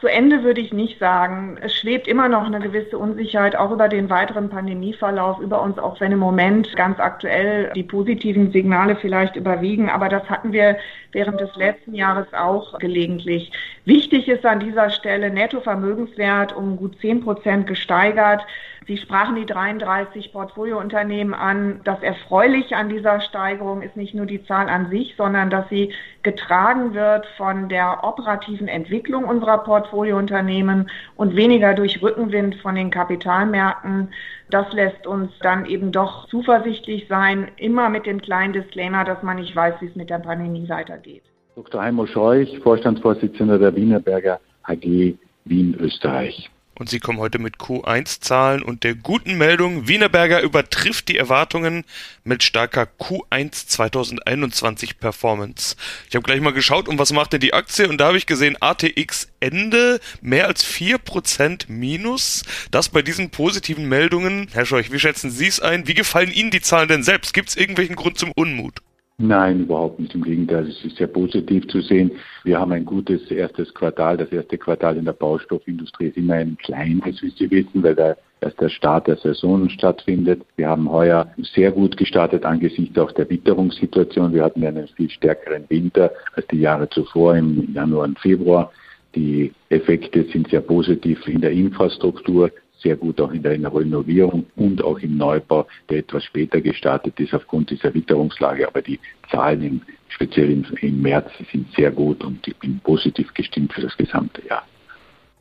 Zu 0.00 0.06
Ende 0.06 0.44
würde 0.44 0.60
ich 0.60 0.72
nicht 0.72 1.00
sagen. 1.00 1.58
Es 1.60 1.74
schwebt 1.74 2.06
immer 2.06 2.28
noch 2.28 2.44
eine 2.44 2.60
gewisse 2.60 2.96
Unsicherheit 2.96 3.56
auch 3.56 3.72
über 3.72 3.88
den 3.88 4.08
weiteren 4.08 4.48
Pandemieverlauf 4.48 5.40
über 5.40 5.60
uns, 5.60 5.76
auch 5.76 6.00
wenn 6.00 6.12
im 6.12 6.20
Moment 6.20 6.76
ganz 6.76 7.00
aktuell 7.00 7.72
die 7.74 7.82
positiven 7.82 8.52
Signale 8.52 8.94
vielleicht 8.94 9.34
überwiegen. 9.34 9.90
Aber 9.90 10.08
das 10.08 10.22
hatten 10.30 10.52
wir 10.52 10.76
während 11.10 11.40
des 11.40 11.54
letzten 11.56 11.94
Jahres 11.94 12.32
auch 12.32 12.78
gelegentlich. 12.78 13.50
Wichtig 13.86 14.28
ist 14.28 14.46
an 14.46 14.60
dieser 14.60 14.90
Stelle 14.90 15.30
Nettovermögenswert 15.30 16.54
um 16.54 16.76
gut 16.76 17.00
zehn 17.00 17.20
Prozent 17.20 17.66
gesteigert. 17.66 18.42
Sie 18.88 18.96
sprachen 18.96 19.36
die 19.36 19.44
33 19.44 20.32
Portfoliounternehmen 20.32 21.34
an. 21.34 21.82
Das 21.84 22.02
Erfreuliche 22.02 22.74
an 22.74 22.88
dieser 22.88 23.20
Steigerung 23.20 23.82
ist 23.82 23.98
nicht 23.98 24.14
nur 24.14 24.24
die 24.24 24.42
Zahl 24.46 24.70
an 24.70 24.88
sich, 24.88 25.14
sondern 25.18 25.50
dass 25.50 25.68
sie 25.68 25.92
getragen 26.22 26.94
wird 26.94 27.26
von 27.36 27.68
der 27.68 28.02
operativen 28.02 28.66
Entwicklung 28.66 29.24
unserer 29.24 29.58
Portfoliounternehmen 29.58 30.90
und 31.16 31.36
weniger 31.36 31.74
durch 31.74 32.00
Rückenwind 32.00 32.54
von 32.62 32.76
den 32.76 32.90
Kapitalmärkten. 32.90 34.08
Das 34.48 34.72
lässt 34.72 35.06
uns 35.06 35.32
dann 35.42 35.66
eben 35.66 35.92
doch 35.92 36.26
zuversichtlich 36.28 37.08
sein, 37.10 37.48
immer 37.58 37.90
mit 37.90 38.06
dem 38.06 38.22
kleinen 38.22 38.54
Disclaimer, 38.54 39.04
dass 39.04 39.22
man 39.22 39.36
nicht 39.36 39.54
weiß, 39.54 39.74
wie 39.80 39.88
es 39.88 39.96
mit 39.96 40.08
der 40.08 40.20
Pandemie 40.20 40.66
weitergeht. 40.66 41.24
Dr. 41.56 41.82
Heimo 41.82 42.06
Scheuch, 42.06 42.58
Vorstandsvorsitzender 42.60 43.58
der 43.58 43.76
Wienerberger 43.76 44.40
AG 44.62 45.14
Wien, 45.44 45.76
Österreich. 45.78 46.50
Und 46.78 46.88
sie 46.88 47.00
kommen 47.00 47.18
heute 47.18 47.40
mit 47.40 47.56
Q1-Zahlen 47.56 48.62
und 48.62 48.84
der 48.84 48.94
guten 48.94 49.36
Meldung, 49.36 49.88
Wienerberger 49.88 50.42
übertrifft 50.42 51.08
die 51.08 51.18
Erwartungen 51.18 51.84
mit 52.22 52.44
starker 52.44 52.86
Q1 53.00 53.66
2021 53.66 55.00
Performance. 55.00 55.74
Ich 56.08 56.14
habe 56.14 56.22
gleich 56.22 56.40
mal 56.40 56.52
geschaut, 56.52 56.86
um 56.86 56.96
was 56.96 57.12
macht 57.12 57.32
denn 57.32 57.40
die 57.40 57.52
Aktie 57.52 57.88
und 57.88 57.98
da 57.98 58.06
habe 58.06 58.16
ich 58.16 58.26
gesehen, 58.26 58.56
ATX 58.60 59.28
Ende 59.40 59.98
mehr 60.20 60.46
als 60.46 60.64
4% 60.64 61.64
Minus. 61.68 62.44
Das 62.70 62.88
bei 62.88 63.02
diesen 63.02 63.30
positiven 63.30 63.88
Meldungen. 63.88 64.48
Herr 64.52 64.64
Scheuch, 64.64 64.92
wie 64.92 65.00
schätzen 65.00 65.32
Sie 65.32 65.48
es 65.48 65.58
ein? 65.58 65.88
Wie 65.88 65.94
gefallen 65.94 66.30
Ihnen 66.30 66.52
die 66.52 66.60
Zahlen 66.60 66.88
denn 66.88 67.02
selbst? 67.02 67.34
Gibt 67.34 67.48
es 67.48 67.56
irgendwelchen 67.56 67.96
Grund 67.96 68.18
zum 68.18 68.30
Unmut? 68.32 68.82
Nein, 69.20 69.62
überhaupt 69.62 69.98
nicht. 69.98 70.14
Im 70.14 70.22
Gegenteil, 70.22 70.68
es 70.68 70.84
ist 70.84 70.96
sehr 70.96 71.08
positiv 71.08 71.66
zu 71.66 71.80
sehen. 71.80 72.12
Wir 72.44 72.60
haben 72.60 72.70
ein 72.70 72.84
gutes 72.84 73.28
erstes 73.32 73.74
Quartal. 73.74 74.16
Das 74.16 74.30
erste 74.30 74.56
Quartal 74.56 74.96
in 74.96 75.06
der 75.06 75.12
Baustoffindustrie 75.12 76.06
ist 76.06 76.16
immer 76.16 76.34
ein 76.34 76.56
kleines, 76.58 77.20
wie 77.20 77.30
Sie 77.30 77.50
wissen, 77.50 77.82
weil 77.82 77.96
da 77.96 78.14
erst 78.40 78.60
der 78.60 78.68
Start 78.68 79.08
der 79.08 79.16
Saison 79.16 79.68
stattfindet. 79.70 80.42
Wir 80.54 80.68
haben 80.68 80.88
heuer 80.88 81.26
sehr 81.52 81.72
gut 81.72 81.96
gestartet 81.96 82.44
angesichts 82.44 82.96
auch 82.96 83.10
der 83.10 83.28
Witterungssituation. 83.28 84.32
Wir 84.32 84.44
hatten 84.44 84.64
einen 84.64 84.86
viel 84.86 85.10
stärkeren 85.10 85.64
Winter 85.68 86.12
als 86.34 86.46
die 86.46 86.60
Jahre 86.60 86.88
zuvor 86.88 87.34
im 87.34 87.74
Januar 87.74 88.04
und 88.04 88.20
Februar. 88.20 88.70
Die 89.16 89.52
Effekte 89.68 90.26
sind 90.32 90.48
sehr 90.48 90.60
positiv 90.60 91.26
in 91.26 91.40
der 91.40 91.50
Infrastruktur 91.50 92.52
sehr 92.82 92.96
gut 92.96 93.20
auch 93.20 93.32
in 93.32 93.42
der 93.42 93.52
Renovierung 93.52 94.46
und 94.56 94.82
auch 94.82 94.98
im 95.00 95.16
Neubau, 95.16 95.66
der 95.88 95.98
etwas 95.98 96.24
später 96.24 96.60
gestartet 96.60 97.18
ist 97.18 97.34
aufgrund 97.34 97.70
dieser 97.70 97.92
Witterungslage. 97.94 98.66
Aber 98.66 98.82
die 98.82 99.00
Zahlen 99.30 99.62
im, 99.62 99.82
speziell 100.08 100.50
im, 100.50 100.66
im 100.80 101.02
März 101.02 101.30
sind 101.50 101.72
sehr 101.74 101.90
gut 101.90 102.22
und 102.24 102.46
ich 102.46 102.56
bin 102.56 102.78
positiv 102.80 103.32
gestimmt 103.34 103.72
für 103.72 103.82
das 103.82 103.96
gesamte 103.96 104.46
Jahr. 104.46 104.66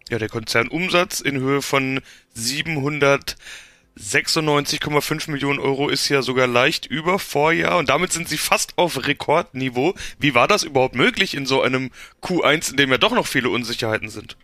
Ja, 0.10 0.20
der 0.20 0.30
Konzernumsatz 0.30 1.20
in 1.20 1.38
Höhe 1.40 1.62
von 1.62 2.00
796,5 2.36 5.32
Millionen 5.32 5.60
Euro 5.60 5.90
ist 5.90 6.08
ja 6.08 6.22
sogar 6.22 6.48
leicht 6.48 6.86
über 6.86 7.20
Vorjahr 7.20 7.78
und 7.78 7.90
damit 7.90 8.14
sind 8.14 8.30
sie 8.30 8.38
fast 8.38 8.78
auf 8.78 9.06
Rekordniveau. 9.06 9.96
Wie 10.18 10.34
war 10.34 10.48
das 10.48 10.64
überhaupt 10.64 10.96
möglich 10.96 11.36
in 11.36 11.46
so 11.46 11.62
einem 11.62 11.92
Q1, 12.24 12.72
in 12.72 12.78
dem 12.78 12.90
ja 12.90 12.98
doch 12.98 13.14
noch 13.14 13.28
viele 13.28 13.50
Unsicherheiten 13.50 14.08
sind? 14.08 14.38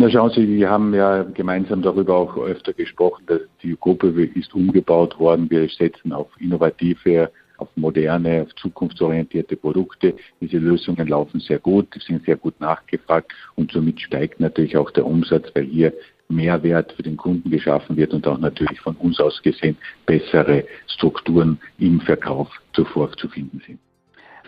Na 0.00 0.08
schauen 0.08 0.30
Sie, 0.30 0.46
wir 0.46 0.70
haben 0.70 0.94
ja 0.94 1.24
gemeinsam 1.24 1.82
darüber 1.82 2.14
auch 2.14 2.36
öfter 2.36 2.72
gesprochen, 2.72 3.24
dass 3.26 3.40
die 3.64 3.76
Gruppe 3.76 4.10
ist 4.32 4.54
umgebaut 4.54 5.18
worden. 5.18 5.50
Wir 5.50 5.68
setzen 5.68 6.12
auf 6.12 6.28
innovative, 6.38 7.32
auf 7.56 7.68
moderne, 7.74 8.42
auf 8.42 8.54
zukunftsorientierte 8.54 9.56
Produkte. 9.56 10.14
Diese 10.40 10.58
Lösungen 10.58 11.08
laufen 11.08 11.40
sehr 11.40 11.58
gut, 11.58 11.92
sind 12.06 12.24
sehr 12.24 12.36
gut 12.36 12.60
nachgefragt 12.60 13.32
und 13.56 13.72
somit 13.72 14.00
steigt 14.00 14.38
natürlich 14.38 14.76
auch 14.76 14.92
der 14.92 15.04
Umsatz, 15.04 15.50
weil 15.56 15.64
hier 15.64 15.92
Mehrwert 16.28 16.92
für 16.92 17.02
den 17.02 17.16
Kunden 17.16 17.50
geschaffen 17.50 17.96
wird 17.96 18.14
und 18.14 18.24
auch 18.28 18.38
natürlich 18.38 18.80
von 18.80 18.94
uns 18.98 19.18
aus 19.18 19.42
gesehen 19.42 19.76
bessere 20.06 20.64
Strukturen 20.86 21.58
im 21.80 22.00
Verkauf 22.02 22.48
zuvor 22.72 23.10
zu 23.16 23.28
finden 23.28 23.60
sind. 23.66 23.80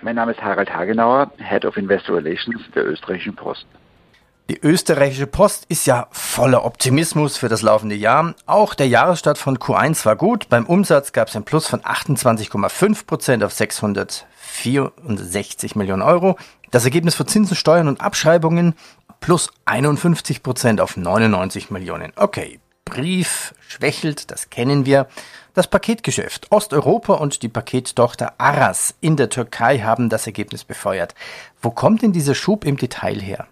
Mein 0.02 0.14
Name 0.14 0.30
ist 0.30 0.40
Harald 0.40 0.72
Hagenauer, 0.72 1.32
Head 1.38 1.64
of 1.64 1.76
Investor 1.76 2.18
Relations 2.18 2.62
der 2.72 2.86
österreichischen 2.86 3.34
Post. 3.34 3.66
Die 4.50 4.60
österreichische 4.64 5.28
Post 5.28 5.66
ist 5.68 5.86
ja 5.86 6.08
voller 6.10 6.64
Optimismus 6.64 7.36
für 7.36 7.48
das 7.48 7.62
laufende 7.62 7.94
Jahr. 7.94 8.34
Auch 8.46 8.74
der 8.74 8.88
Jahresstart 8.88 9.38
von 9.38 9.58
Q1 9.58 10.04
war 10.04 10.16
gut. 10.16 10.48
Beim 10.48 10.66
Umsatz 10.66 11.12
gab 11.12 11.28
es 11.28 11.36
ein 11.36 11.44
Plus 11.44 11.68
von 11.68 11.82
28,5 11.82 13.06
Prozent 13.06 13.44
auf 13.44 13.52
664 13.52 15.76
Millionen 15.76 16.02
Euro. 16.02 16.36
Das 16.72 16.84
Ergebnis 16.84 17.14
für 17.14 17.26
Zinsen, 17.26 17.54
Steuern 17.54 17.86
und 17.86 18.00
Abschreibungen 18.00 18.74
plus 19.20 19.52
51 19.66 20.42
Prozent 20.42 20.80
auf 20.80 20.96
99 20.96 21.70
Millionen. 21.70 22.12
Okay, 22.16 22.58
Brief 22.84 23.54
schwächelt, 23.68 24.32
das 24.32 24.50
kennen 24.50 24.84
wir. 24.84 25.06
Das 25.54 25.68
Paketgeschäft 25.68 26.50
Osteuropa 26.50 27.14
und 27.14 27.44
die 27.44 27.48
Pakettochter 27.48 28.32
Aras 28.38 28.96
in 29.00 29.14
der 29.14 29.28
Türkei 29.28 29.78
haben 29.78 30.08
das 30.08 30.26
Ergebnis 30.26 30.64
befeuert. 30.64 31.14
Wo 31.62 31.70
kommt 31.70 32.02
denn 32.02 32.10
dieser 32.10 32.34
Schub 32.34 32.64
im 32.64 32.78
Detail 32.78 33.20
her? 33.20 33.46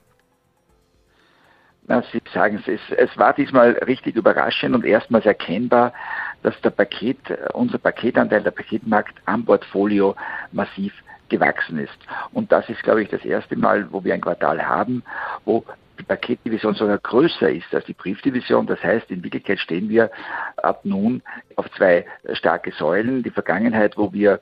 Na, 1.89 2.03
Sie 2.13 2.21
sagen 2.35 2.63
es, 2.67 2.81
es 2.97 3.19
war 3.19 3.33
diesmal 3.33 3.71
richtig 3.87 4.15
überraschend 4.15 4.75
und 4.75 4.85
erstmals 4.85 5.25
erkennbar, 5.25 5.95
dass 6.43 6.59
der 6.61 6.71
Paket, 6.71 7.19
unser 7.55 7.79
Paketanteil, 7.79 8.43
der 8.43 8.51
Paketmarkt 8.51 9.15
am 9.25 9.47
Portfolio 9.47 10.15
massiv 10.53 10.93
gewachsen 11.31 11.79
ist. 11.79 11.99
Und 12.33 12.53
das 12.53 12.69
ist, 12.69 12.83
glaube 12.83 13.03
ich, 13.03 13.09
das 13.09 13.25
erste 13.25 13.57
Mal, 13.57 13.91
wo 13.91 14.05
wir 14.05 14.13
ein 14.13 14.21
Quartal 14.21 14.67
haben, 14.67 15.03
wo 15.47 15.65
die 15.99 16.05
Paketdivision 16.05 16.75
sogar 16.75 16.99
größer 16.99 17.51
ist 17.51 17.75
als 17.75 17.87
die 17.87 17.95
Briefdivision. 17.95 18.67
Das 18.67 18.83
heißt, 18.83 19.11
in 19.11 19.25
Wirklichkeit 19.25 19.59
stehen 19.59 19.89
wir 19.89 20.11
ab 20.59 20.81
nun 20.85 21.23
auf 21.57 21.71
zwei 21.73 22.07
starke 22.35 22.71
Säulen. 22.73 23.23
Die 23.23 23.31
Vergangenheit, 23.31 23.97
wo 23.97 24.13
wir 24.13 24.41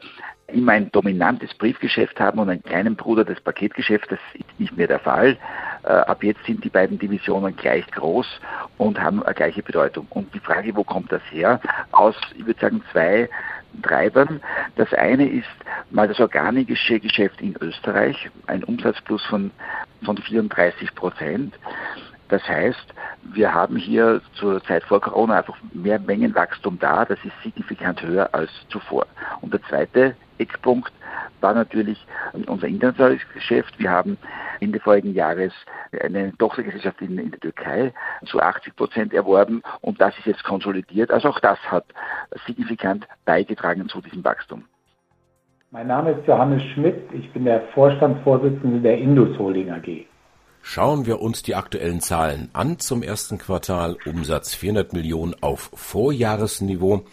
immer 0.48 0.72
ein 0.72 0.90
dominantes 0.92 1.54
Briefgeschäft 1.54 2.20
haben 2.20 2.38
und 2.38 2.50
einen 2.50 2.62
kleinen 2.62 2.96
Bruder 2.96 3.24
des 3.24 3.40
Paketgeschäfts, 3.40 4.08
das 4.08 4.18
ist 4.34 4.60
nicht 4.60 4.76
mehr 4.76 4.86
der 4.86 5.00
Fall. 5.00 5.38
Äh, 5.86 5.92
ab 5.92 6.24
jetzt 6.24 6.44
sind 6.44 6.64
die 6.64 6.68
beiden 6.68 6.98
Divisionen 6.98 7.54
gleich 7.54 7.86
groß 7.92 8.26
und 8.76 9.00
haben 9.00 9.22
eine 9.22 9.34
gleiche 9.34 9.62
Bedeutung. 9.62 10.06
Und 10.10 10.34
die 10.34 10.40
Frage, 10.40 10.74
wo 10.74 10.82
kommt 10.82 11.12
das 11.12 11.22
her? 11.30 11.60
Aus, 11.92 12.16
ich 12.36 12.44
würde 12.44 12.60
sagen, 12.60 12.82
zwei 12.90 13.28
Treibern. 13.82 14.40
Das 14.74 14.92
eine 14.92 15.28
ist 15.28 15.46
mal 15.90 16.08
das 16.08 16.18
organische 16.18 16.98
Geschäft 16.98 17.40
in 17.40 17.54
Österreich, 17.60 18.30
ein 18.48 18.64
Umsatzplus 18.64 19.24
von, 19.26 19.52
von 20.04 20.16
34 20.16 20.94
Prozent. 20.94 21.54
Das 22.28 22.42
heißt, 22.48 22.92
wir 23.22 23.54
haben 23.54 23.76
hier 23.76 24.20
zur 24.34 24.62
Zeit 24.64 24.82
vor 24.82 25.00
Corona 25.00 25.38
einfach 25.38 25.56
mehr 25.72 26.00
Mengenwachstum 26.00 26.78
da. 26.80 27.04
Das 27.04 27.18
ist 27.24 27.34
signifikant 27.44 28.02
höher 28.02 28.28
als 28.32 28.50
zuvor. 28.70 29.06
Und 29.40 29.52
der 29.52 29.62
zweite 29.62 30.16
Eckpunkt 30.38 30.92
war 31.40 31.54
natürlich 31.54 32.04
unser 32.46 32.66
internationales 32.66 33.20
Geschäft. 33.32 33.78
Wir 33.78 33.90
haben 33.90 34.18
Ende 34.60 34.80
vorigen 34.80 35.14
Jahres 35.14 35.52
eine 36.00 36.36
Tochtergesellschaft 36.38 37.00
in, 37.00 37.18
in 37.18 37.30
der 37.30 37.40
Türkei 37.40 37.92
zu 38.24 38.40
80 38.40 38.76
Prozent 38.76 39.14
erworben 39.14 39.62
und 39.80 40.00
das 40.00 40.16
ist 40.18 40.26
jetzt 40.26 40.44
konsolidiert. 40.44 41.10
Also 41.10 41.28
auch 41.28 41.40
das 41.40 41.58
hat 41.70 41.84
signifikant 42.46 43.06
beigetragen 43.24 43.88
zu 43.88 44.00
diesem 44.00 44.24
Wachstum. 44.24 44.64
Mein 45.70 45.88
Name 45.88 46.12
ist 46.12 46.26
Johannes 46.26 46.62
Schmidt. 46.74 46.96
Ich 47.12 47.30
bin 47.32 47.44
der 47.44 47.60
Vorstandsvorsitzende 47.74 48.80
der 48.80 48.98
Indus 48.98 49.38
Holding 49.38 49.70
AG. 49.72 50.06
Schauen 50.68 51.06
wir 51.06 51.20
uns 51.20 51.44
die 51.44 51.54
aktuellen 51.54 52.00
Zahlen 52.00 52.50
an 52.52 52.80
zum 52.80 53.04
ersten 53.04 53.38
Quartal. 53.38 53.96
Umsatz 54.04 54.52
400 54.56 54.94
Millionen 54.94 55.40
auf 55.40 55.70
Vorjahresniveau. 55.72 57.04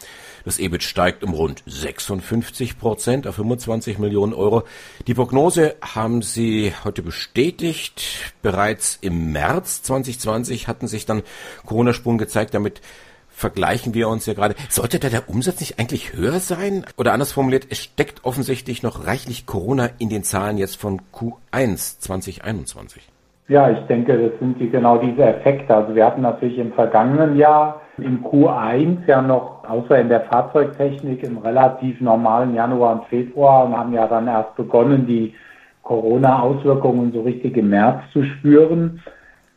Das 0.43 0.57
EBIT 0.57 0.81
steigt 0.81 1.23
um 1.23 1.35
rund 1.35 1.61
56 1.67 2.79
Prozent 2.79 3.27
auf 3.27 3.35
25 3.35 3.99
Millionen 3.99 4.33
Euro. 4.33 4.63
Die 5.05 5.13
Prognose 5.13 5.75
haben 5.81 6.23
Sie 6.23 6.73
heute 6.83 7.03
bestätigt. 7.03 8.33
Bereits 8.41 8.97
im 9.01 9.31
März 9.31 9.83
2020 9.83 10.67
hatten 10.67 10.87
sich 10.87 11.05
dann 11.05 11.21
Corona-Spuren 11.67 12.17
gezeigt. 12.17 12.55
Damit 12.55 12.81
vergleichen 13.29 13.93
wir 13.93 14.09
uns 14.09 14.25
ja 14.25 14.33
gerade. 14.33 14.55
Sollte 14.67 14.97
da 14.97 15.09
der 15.09 15.29
Umsatz 15.29 15.59
nicht 15.59 15.77
eigentlich 15.77 16.13
höher 16.13 16.39
sein? 16.39 16.87
Oder 16.97 17.13
anders 17.13 17.33
formuliert, 17.33 17.67
es 17.69 17.77
steckt 17.77 18.25
offensichtlich 18.25 18.81
noch 18.81 19.05
reichlich 19.05 19.45
Corona 19.45 19.91
in 19.99 20.09
den 20.09 20.23
Zahlen 20.23 20.57
jetzt 20.57 20.77
von 20.77 21.03
Q1 21.13 21.99
2021. 21.99 23.12
Ja, 23.49 23.69
ich 23.69 23.79
denke, 23.87 24.17
das 24.17 24.39
sind 24.39 24.59
die, 24.59 24.69
genau 24.69 24.97
diese 24.97 25.23
Effekte. 25.23 25.75
Also 25.75 25.93
wir 25.95 26.05
hatten 26.05 26.21
natürlich 26.21 26.57
im 26.57 26.71
vergangenen 26.71 27.35
Jahr 27.35 27.81
im 27.97 28.23
Q1 28.23 29.05
ja 29.05 29.21
noch, 29.21 29.63
außer 29.67 29.99
in 29.99 30.09
der 30.09 30.21
Fahrzeugtechnik, 30.21 31.23
im 31.23 31.37
relativ 31.37 31.99
normalen 31.99 32.55
Januar 32.55 32.93
und 32.93 33.05
Februar 33.05 33.65
und 33.65 33.77
haben 33.77 33.93
ja 33.93 34.07
dann 34.07 34.27
erst 34.27 34.55
begonnen, 34.55 35.05
die 35.05 35.35
Corona-Auswirkungen 35.83 37.11
so 37.11 37.21
richtig 37.21 37.57
im 37.57 37.69
März 37.69 38.01
zu 38.13 38.23
spüren. 38.23 39.01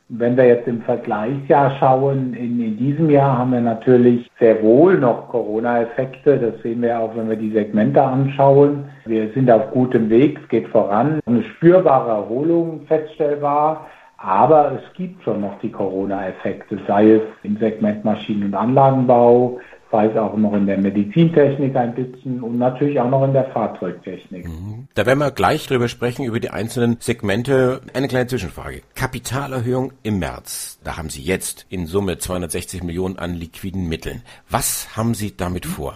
Wenn 0.08 0.36
wir 0.36 0.46
jetzt 0.46 0.68
im 0.68 0.82
Vergleichsjahr 0.82 1.76
schauen, 1.80 2.32
in, 2.34 2.60
in 2.60 2.76
diesem 2.76 3.10
Jahr 3.10 3.38
haben 3.38 3.50
wir 3.50 3.60
natürlich 3.60 4.30
sehr 4.38 4.62
wohl 4.62 4.98
noch 4.98 5.28
Corona-Effekte. 5.28 6.38
Das 6.38 6.62
sehen 6.62 6.82
wir 6.82 7.00
auch, 7.00 7.16
wenn 7.16 7.28
wir 7.28 7.36
die 7.36 7.50
Segmente 7.50 8.00
anschauen. 8.00 8.84
Wir 9.04 9.32
sind 9.32 9.50
auf 9.50 9.72
gutem 9.72 10.08
Weg, 10.08 10.38
es 10.40 10.48
geht 10.48 10.68
voran. 10.68 11.18
Eine 11.26 11.42
spürbare 11.42 12.10
Erholung 12.10 12.82
feststellbar. 12.86 13.88
Aber 14.18 14.72
es 14.72 14.94
gibt 14.94 15.22
schon 15.24 15.40
noch 15.40 15.58
die 15.58 15.72
Corona-Effekte, 15.72 16.78
sei 16.86 17.14
es 17.14 17.22
im 17.42 17.58
Segment 17.58 18.04
Maschinen- 18.04 18.44
und 18.44 18.54
Anlagenbau, 18.54 19.58
es 20.04 20.16
auch 20.16 20.36
noch 20.36 20.52
in 20.52 20.66
der 20.66 20.78
Medizintechnik 20.78 21.74
ein 21.74 21.94
bisschen 21.94 22.42
und 22.42 22.58
natürlich 22.58 23.00
auch 23.00 23.08
noch 23.08 23.24
in 23.24 23.32
der 23.32 23.44
Fahrzeugtechnik. 23.46 24.46
Mhm. 24.46 24.88
Da 24.94 25.06
werden 25.06 25.18
wir 25.18 25.30
gleich 25.30 25.66
drüber 25.66 25.88
sprechen, 25.88 26.24
über 26.24 26.38
die 26.38 26.50
einzelnen 26.50 26.98
Segmente. 27.00 27.80
Eine 27.94 28.08
kleine 28.08 28.26
Zwischenfrage. 28.26 28.82
Kapitalerhöhung 28.94 29.92
im 30.02 30.18
März. 30.18 30.80
Da 30.84 30.98
haben 30.98 31.08
Sie 31.08 31.22
jetzt 31.22 31.66
in 31.70 31.86
Summe 31.86 32.18
260 32.18 32.82
Millionen 32.82 33.18
an 33.18 33.34
liquiden 33.34 33.88
Mitteln. 33.88 34.22
Was 34.50 34.96
haben 34.96 35.14
Sie 35.14 35.36
damit 35.36 35.66
vor? 35.66 35.94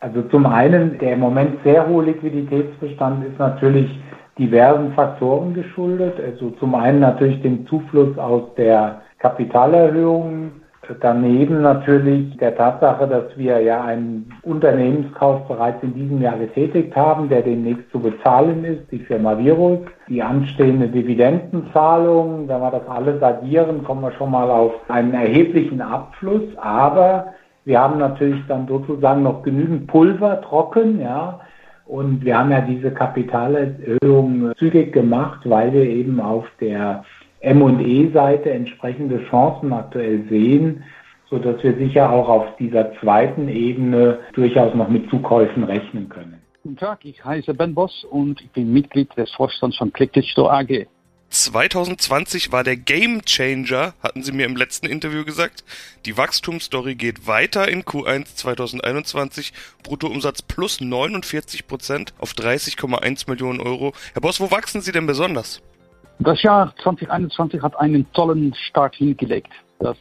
Also 0.00 0.22
zum 0.22 0.46
einen, 0.46 0.98
der 0.98 1.14
im 1.14 1.20
Moment 1.20 1.58
sehr 1.64 1.86
hohe 1.88 2.04
Liquiditätsbestand 2.04 3.24
ist 3.24 3.38
natürlich 3.38 3.88
diversen 4.38 4.92
Faktoren 4.92 5.54
geschuldet. 5.54 6.14
Also 6.20 6.50
zum 6.60 6.74
einen 6.74 7.00
natürlich 7.00 7.40
dem 7.42 7.66
Zufluss 7.66 8.16
aus 8.18 8.42
der 8.56 9.02
Kapitalerhöhung, 9.18 10.52
daneben 11.00 11.62
natürlich 11.62 12.36
der 12.36 12.56
Tatsache, 12.56 13.06
dass 13.06 13.36
wir 13.36 13.60
ja 13.60 13.84
einen 13.84 14.30
Unternehmenskauf 14.42 15.46
bereits 15.48 15.82
in 15.82 15.94
diesem 15.94 16.20
Jahr 16.22 16.38
getätigt 16.38 16.94
haben, 16.94 17.28
der 17.28 17.42
demnächst 17.42 17.90
zu 17.90 17.98
bezahlen 17.98 18.64
ist, 18.64 18.90
die 18.90 19.00
Firma 19.00 19.38
Virus, 19.38 19.80
die 20.08 20.22
anstehende 20.22 20.88
Dividendenzahlung, 20.88 22.48
wenn 22.48 22.60
wir 22.60 22.70
das 22.70 22.88
alles 22.88 23.22
addieren, 23.22 23.84
kommen 23.84 24.02
wir 24.02 24.12
schon 24.12 24.30
mal 24.30 24.50
auf 24.50 24.72
einen 24.88 25.14
erheblichen 25.14 25.80
Abfluss, 25.80 26.44
aber 26.56 27.34
wir 27.64 27.80
haben 27.80 27.98
natürlich 27.98 28.40
dann 28.46 28.68
sozusagen 28.68 29.22
noch 29.22 29.42
genügend 29.42 29.88
Pulver 29.88 30.40
trocken, 30.42 31.00
ja, 31.00 31.40
und 31.86 32.24
wir 32.24 32.36
haben 32.36 32.50
ja 32.50 32.60
diese 32.60 32.90
Kapitalerhöhung 32.90 34.52
zügig 34.58 34.92
gemacht, 34.92 35.40
weil 35.44 35.72
wir 35.72 35.84
eben 35.84 36.20
auf 36.20 36.44
der 36.60 37.04
M&E-Seite 37.46 38.50
entsprechende 38.50 39.24
Chancen 39.30 39.72
aktuell 39.72 40.24
sehen, 40.28 40.82
so 41.30 41.38
dass 41.38 41.62
wir 41.62 41.76
sicher 41.76 42.10
auch 42.10 42.28
auf 42.28 42.56
dieser 42.56 42.92
zweiten 43.00 43.48
Ebene 43.48 44.18
durchaus 44.34 44.74
noch 44.74 44.88
mit 44.88 45.08
Zukäufen 45.10 45.64
rechnen 45.64 46.08
können. 46.08 46.40
Guten 46.62 46.76
Tag, 46.76 47.04
ich 47.04 47.24
heiße 47.24 47.54
Ben 47.54 47.74
Boss 47.74 48.04
und 48.10 48.40
ich 48.40 48.50
bin 48.50 48.72
Mitglied 48.72 49.16
des 49.16 49.30
Vorstands 49.32 49.76
von 49.76 49.92
ClickDigital 49.92 50.50
AG. 50.50 50.86
2020 51.30 52.52
war 52.52 52.64
der 52.64 52.76
Game 52.76 53.24
Changer, 53.24 53.94
hatten 54.02 54.22
Sie 54.22 54.32
mir 54.32 54.46
im 54.46 54.56
letzten 54.56 54.86
Interview 54.86 55.24
gesagt. 55.24 55.64
Die 56.04 56.16
Wachstumsstory 56.16 56.94
geht 56.94 57.26
weiter 57.26 57.68
in 57.68 57.82
Q1 57.82 58.36
2021. 58.36 59.52
Bruttoumsatz 59.82 60.42
plus 60.42 60.80
49 60.80 61.66
Prozent 61.66 62.14
auf 62.18 62.32
30,1 62.32 63.28
Millionen 63.28 63.60
Euro. 63.60 63.92
Herr 64.12 64.22
Boss, 64.22 64.40
wo 64.40 64.50
wachsen 64.50 64.80
Sie 64.80 64.92
denn 64.92 65.06
besonders? 65.06 65.62
Das 66.18 66.42
Jahr 66.42 66.74
2021 66.82 67.60
hat 67.60 67.78
einen 67.78 68.10
tollen 68.12 68.54
Start 68.54 68.96
hingelegt. 68.96 69.52
Das 69.78 69.98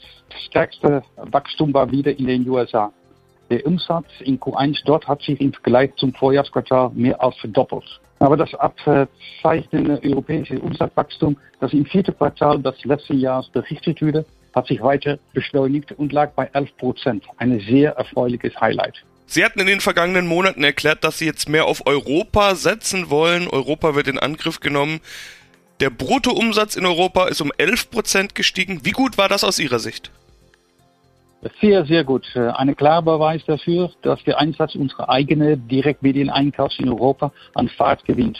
stärkste 0.47 1.03
Wachstum 1.17 1.73
war 1.73 1.91
wieder 1.91 2.17
in 2.17 2.27
den 2.27 2.47
USA. 2.47 2.91
Der 3.49 3.65
Umsatz 3.65 4.07
in 4.21 4.39
Q1 4.39 4.79
dort 4.85 5.07
hat 5.07 5.21
sich 5.21 5.39
im 5.41 5.51
Vergleich 5.51 5.93
zum 5.97 6.13
Vorjahresquartal 6.13 6.91
mehr 6.93 7.21
als 7.21 7.35
verdoppelt. 7.37 7.99
Aber 8.19 8.37
das 8.37 8.53
abzeichnende 8.55 10.01
europäische 10.03 10.57
Umsatzwachstum, 10.59 11.37
das 11.59 11.73
im 11.73 11.85
vierten 11.85 12.17
Quartal 12.17 12.61
des 12.61 12.83
letzten 12.85 13.19
Jahres 13.19 13.49
berichtet 13.49 14.01
wurde, 14.01 14.25
hat 14.55 14.67
sich 14.67 14.81
weiter 14.81 15.19
beschleunigt 15.33 15.91
und 15.91 16.13
lag 16.13 16.31
bei 16.31 16.49
11 16.53 16.77
Prozent. 16.77 17.25
Ein 17.37 17.59
sehr 17.59 17.91
erfreuliches 17.91 18.59
Highlight. 18.59 19.03
Sie 19.27 19.43
hatten 19.43 19.59
in 19.59 19.67
den 19.67 19.81
vergangenen 19.81 20.27
Monaten 20.27 20.63
erklärt, 20.63 21.03
dass 21.03 21.19
Sie 21.19 21.25
jetzt 21.25 21.49
mehr 21.49 21.65
auf 21.65 21.85
Europa 21.85 22.55
setzen 22.55 23.09
wollen. 23.09 23.47
Europa 23.47 23.95
wird 23.95 24.07
in 24.07 24.17
Angriff 24.17 24.59
genommen. 24.59 25.01
Der 25.81 25.89
Bruttoumsatz 25.89 26.77
in 26.77 26.85
Europa 26.85 27.27
ist 27.27 27.41
um 27.41 27.51
11 27.57 27.91
Prozent 27.91 28.35
gestiegen. 28.35 28.85
Wie 28.85 28.91
gut 28.91 29.17
war 29.17 29.27
das 29.27 29.43
aus 29.43 29.59
Ihrer 29.59 29.79
Sicht? 29.79 30.09
Sehr, 31.59 31.85
sehr 31.85 32.03
gut. 32.03 32.25
Ein 32.35 32.75
klarer 32.75 33.01
Beweis 33.01 33.43
dafür, 33.45 33.91
dass 34.01 34.23
der 34.23 34.39
Einsatz 34.39 34.73
unserer 34.75 35.09
eigenen 35.09 35.67
Direktmedieneinkaufs 35.67 36.79
in 36.79 36.89
Europa 36.89 37.31
an 37.53 37.67
Fahrt 37.67 38.05
gewinnt. 38.05 38.39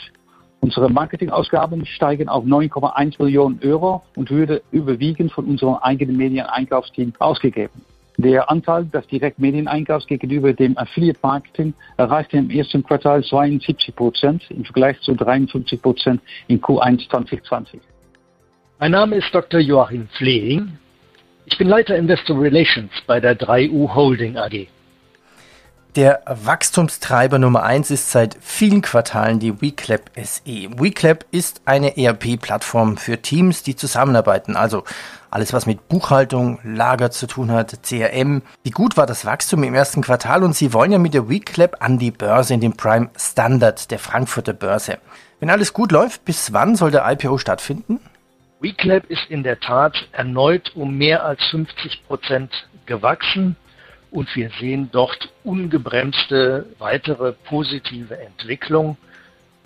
Unsere 0.60 0.90
Marketingausgaben 0.90 1.84
steigen 1.86 2.28
auf 2.28 2.44
9,1 2.44 3.22
Millionen 3.22 3.60
Euro 3.62 4.02
und 4.16 4.30
würde 4.30 4.62
überwiegend 4.72 5.30
von 5.30 5.44
unserem 5.44 5.76
eigenen 5.76 6.16
Medieneinkaufsteam 6.16 7.12
ausgegeben. 7.18 7.82
Der 8.18 8.50
Anteil 8.50 8.86
des 8.86 9.06
Direktmedieneinkaufs 9.08 10.06
gegenüber 10.06 10.52
dem 10.54 10.76
Affiliate 10.78 11.18
Marketing 11.22 11.74
erreichte 11.98 12.38
im 12.38 12.50
ersten 12.50 12.82
Quartal 12.82 13.22
72 13.22 13.94
Prozent 13.94 14.50
im 14.50 14.64
Vergleich 14.64 14.98
zu 15.00 15.14
53 15.14 15.82
Prozent 15.82 16.22
in 16.48 16.60
Q1 16.60 17.08
2020. 17.10 17.80
Mein 18.78 18.92
Name 18.92 19.16
ist 19.16 19.34
Dr. 19.34 19.60
Joachim 19.60 20.08
Flehing. 20.16 20.78
Ich 21.44 21.58
bin 21.58 21.68
Leiter 21.68 21.96
Investor 21.96 22.40
Relations 22.40 22.90
bei 23.06 23.20
der 23.20 23.38
3U 23.38 23.94
Holding 23.94 24.36
AG. 24.36 24.66
Der 25.96 26.20
Wachstumstreiber 26.26 27.38
Nummer 27.38 27.62
eins 27.62 27.90
ist 27.90 28.10
seit 28.10 28.36
vielen 28.42 28.82
Quartalen 28.82 29.38
die 29.38 29.62
WeClap 29.62 30.10
SE. 30.22 30.44
WeClap 30.44 31.24
ist 31.30 31.62
eine 31.64 31.96
ERP-Plattform 31.96 32.98
für 32.98 33.22
Teams, 33.22 33.62
die 33.62 33.76
zusammenarbeiten. 33.76 34.56
Also 34.56 34.84
alles, 35.30 35.54
was 35.54 35.64
mit 35.64 35.88
Buchhaltung, 35.88 36.58
Lager 36.62 37.10
zu 37.10 37.26
tun 37.26 37.50
hat, 37.50 37.82
CRM. 37.82 38.42
Wie 38.62 38.72
gut 38.72 38.98
war 38.98 39.06
das 39.06 39.24
Wachstum 39.24 39.62
im 39.62 39.72
ersten 39.72 40.02
Quartal? 40.02 40.44
Und 40.44 40.54
Sie 40.54 40.74
wollen 40.74 40.92
ja 40.92 40.98
mit 40.98 41.14
der 41.14 41.30
WeClap 41.30 41.82
an 41.82 41.98
die 41.98 42.10
Börse 42.10 42.52
in 42.52 42.60
den 42.60 42.76
Prime 42.76 43.08
Standard 43.16 43.90
der 43.90 43.98
Frankfurter 43.98 44.52
Börse. 44.52 44.98
Wenn 45.40 45.48
alles 45.48 45.72
gut 45.72 45.92
läuft, 45.92 46.26
bis 46.26 46.52
wann 46.52 46.76
soll 46.76 46.90
der 46.90 47.10
IPO 47.10 47.38
stattfinden? 47.38 48.00
WeClap 48.60 49.06
ist 49.08 49.30
in 49.30 49.42
der 49.42 49.60
Tat 49.60 49.94
erneut 50.12 50.72
um 50.74 50.98
mehr 50.98 51.24
als 51.24 51.42
50 51.50 52.06
Prozent 52.06 52.52
gewachsen 52.84 53.56
und 54.10 54.34
wir 54.36 54.50
sehen 54.60 54.88
dort 54.92 55.28
ungebremste 55.44 56.66
weitere 56.78 57.32
positive 57.32 58.18
Entwicklung. 58.18 58.96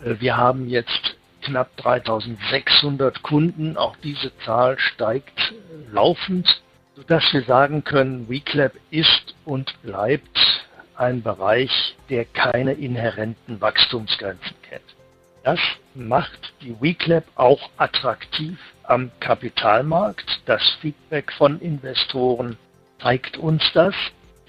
Äh, 0.04 0.16
wir 0.20 0.36
haben 0.36 0.68
jetzt 0.68 1.16
knapp 1.42 1.76
3600 1.78 3.22
Kunden. 3.22 3.76
Auch 3.76 3.96
diese 4.02 4.36
Zahl 4.44 4.78
steigt 4.78 5.54
laufend, 5.92 6.62
sodass 6.96 7.24
wir 7.32 7.42
sagen 7.42 7.84
können, 7.84 8.28
WeClap 8.28 8.72
ist 8.90 9.34
und 9.44 9.80
bleibt 9.82 10.38
ein 10.96 11.22
Bereich, 11.22 11.96
der 12.10 12.26
keine 12.26 12.72
inhärenten 12.72 13.60
Wachstumsgrenzen 13.60 14.54
kennt. 14.68 14.82
Das 15.42 15.58
macht 15.94 16.52
die 16.60 16.78
WeClap 16.80 17.24
auch 17.36 17.70
attraktiv 17.78 18.58
am 18.82 19.10
Kapitalmarkt. 19.20 20.42
Das 20.44 20.62
Feedback 20.80 21.32
von 21.32 21.58
Investoren 21.60 22.58
zeigt 23.00 23.38
uns 23.38 23.62
das. 23.72 23.94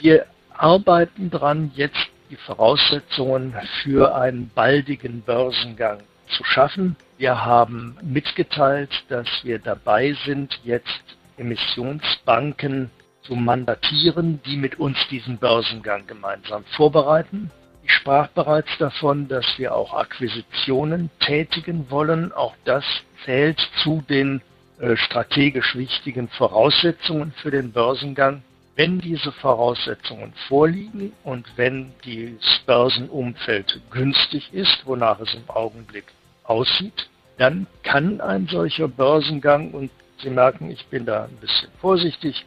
Wir 0.01 0.25
arbeiten 0.57 1.29
daran, 1.29 1.71
jetzt 1.75 2.09
die 2.31 2.35
Voraussetzungen 2.35 3.53
für 3.83 4.15
einen 4.15 4.49
baldigen 4.49 5.21
Börsengang 5.21 5.99
zu 6.27 6.43
schaffen. 6.43 6.95
Wir 7.19 7.45
haben 7.45 7.95
mitgeteilt, 8.01 8.89
dass 9.09 9.27
wir 9.43 9.59
dabei 9.59 10.13
sind, 10.25 10.59
jetzt 10.63 11.03
Emissionsbanken 11.37 12.89
zu 13.21 13.35
mandatieren, 13.35 14.41
die 14.43 14.57
mit 14.57 14.79
uns 14.79 14.97
diesen 15.11 15.37
Börsengang 15.37 16.07
gemeinsam 16.07 16.63
vorbereiten. 16.75 17.51
Ich 17.83 17.93
sprach 17.93 18.29
bereits 18.29 18.75
davon, 18.79 19.27
dass 19.27 19.45
wir 19.57 19.75
auch 19.75 19.93
Akquisitionen 19.93 21.11
tätigen 21.19 21.91
wollen. 21.91 22.31
Auch 22.31 22.55
das 22.65 22.85
zählt 23.23 23.59
zu 23.83 24.03
den 24.09 24.41
äh, 24.79 24.95
strategisch 24.95 25.75
wichtigen 25.75 26.27
Voraussetzungen 26.29 27.33
für 27.33 27.51
den 27.51 27.71
Börsengang. 27.71 28.41
Wenn 28.81 28.97
diese 28.97 29.31
Voraussetzungen 29.31 30.33
vorliegen 30.47 31.13
und 31.23 31.45
wenn 31.55 31.91
das 32.03 32.61
Börsenumfeld 32.65 33.79
günstig 33.91 34.51
ist, 34.53 34.87
wonach 34.87 35.19
es 35.19 35.35
im 35.35 35.47
Augenblick 35.49 36.05
aussieht, 36.45 37.07
dann 37.37 37.67
kann 37.83 38.19
ein 38.21 38.47
solcher 38.47 38.87
Börsengang, 38.87 39.69
und 39.69 39.91
Sie 40.17 40.31
merken, 40.31 40.71
ich 40.71 40.83
bin 40.87 41.05
da 41.05 41.25
ein 41.25 41.37
bisschen 41.39 41.69
vorsichtig, 41.79 42.43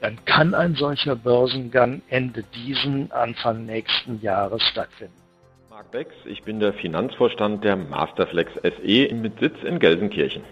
dann 0.00 0.24
kann 0.26 0.54
ein 0.54 0.76
solcher 0.76 1.16
Börsengang 1.16 2.02
Ende 2.08 2.44
diesen, 2.54 3.10
Anfang 3.10 3.66
nächsten 3.66 4.20
Jahres 4.20 4.62
stattfinden. 4.62 5.20
Marc 5.70 5.90
Becks, 5.90 6.14
ich 6.24 6.44
bin 6.44 6.60
der 6.60 6.74
Finanzvorstand 6.74 7.64
der 7.64 7.74
Masterflex 7.74 8.52
SE 8.62 9.12
mit 9.12 9.40
Sitz 9.40 9.56
in 9.64 9.80
Gelsenkirchen. 9.80 10.44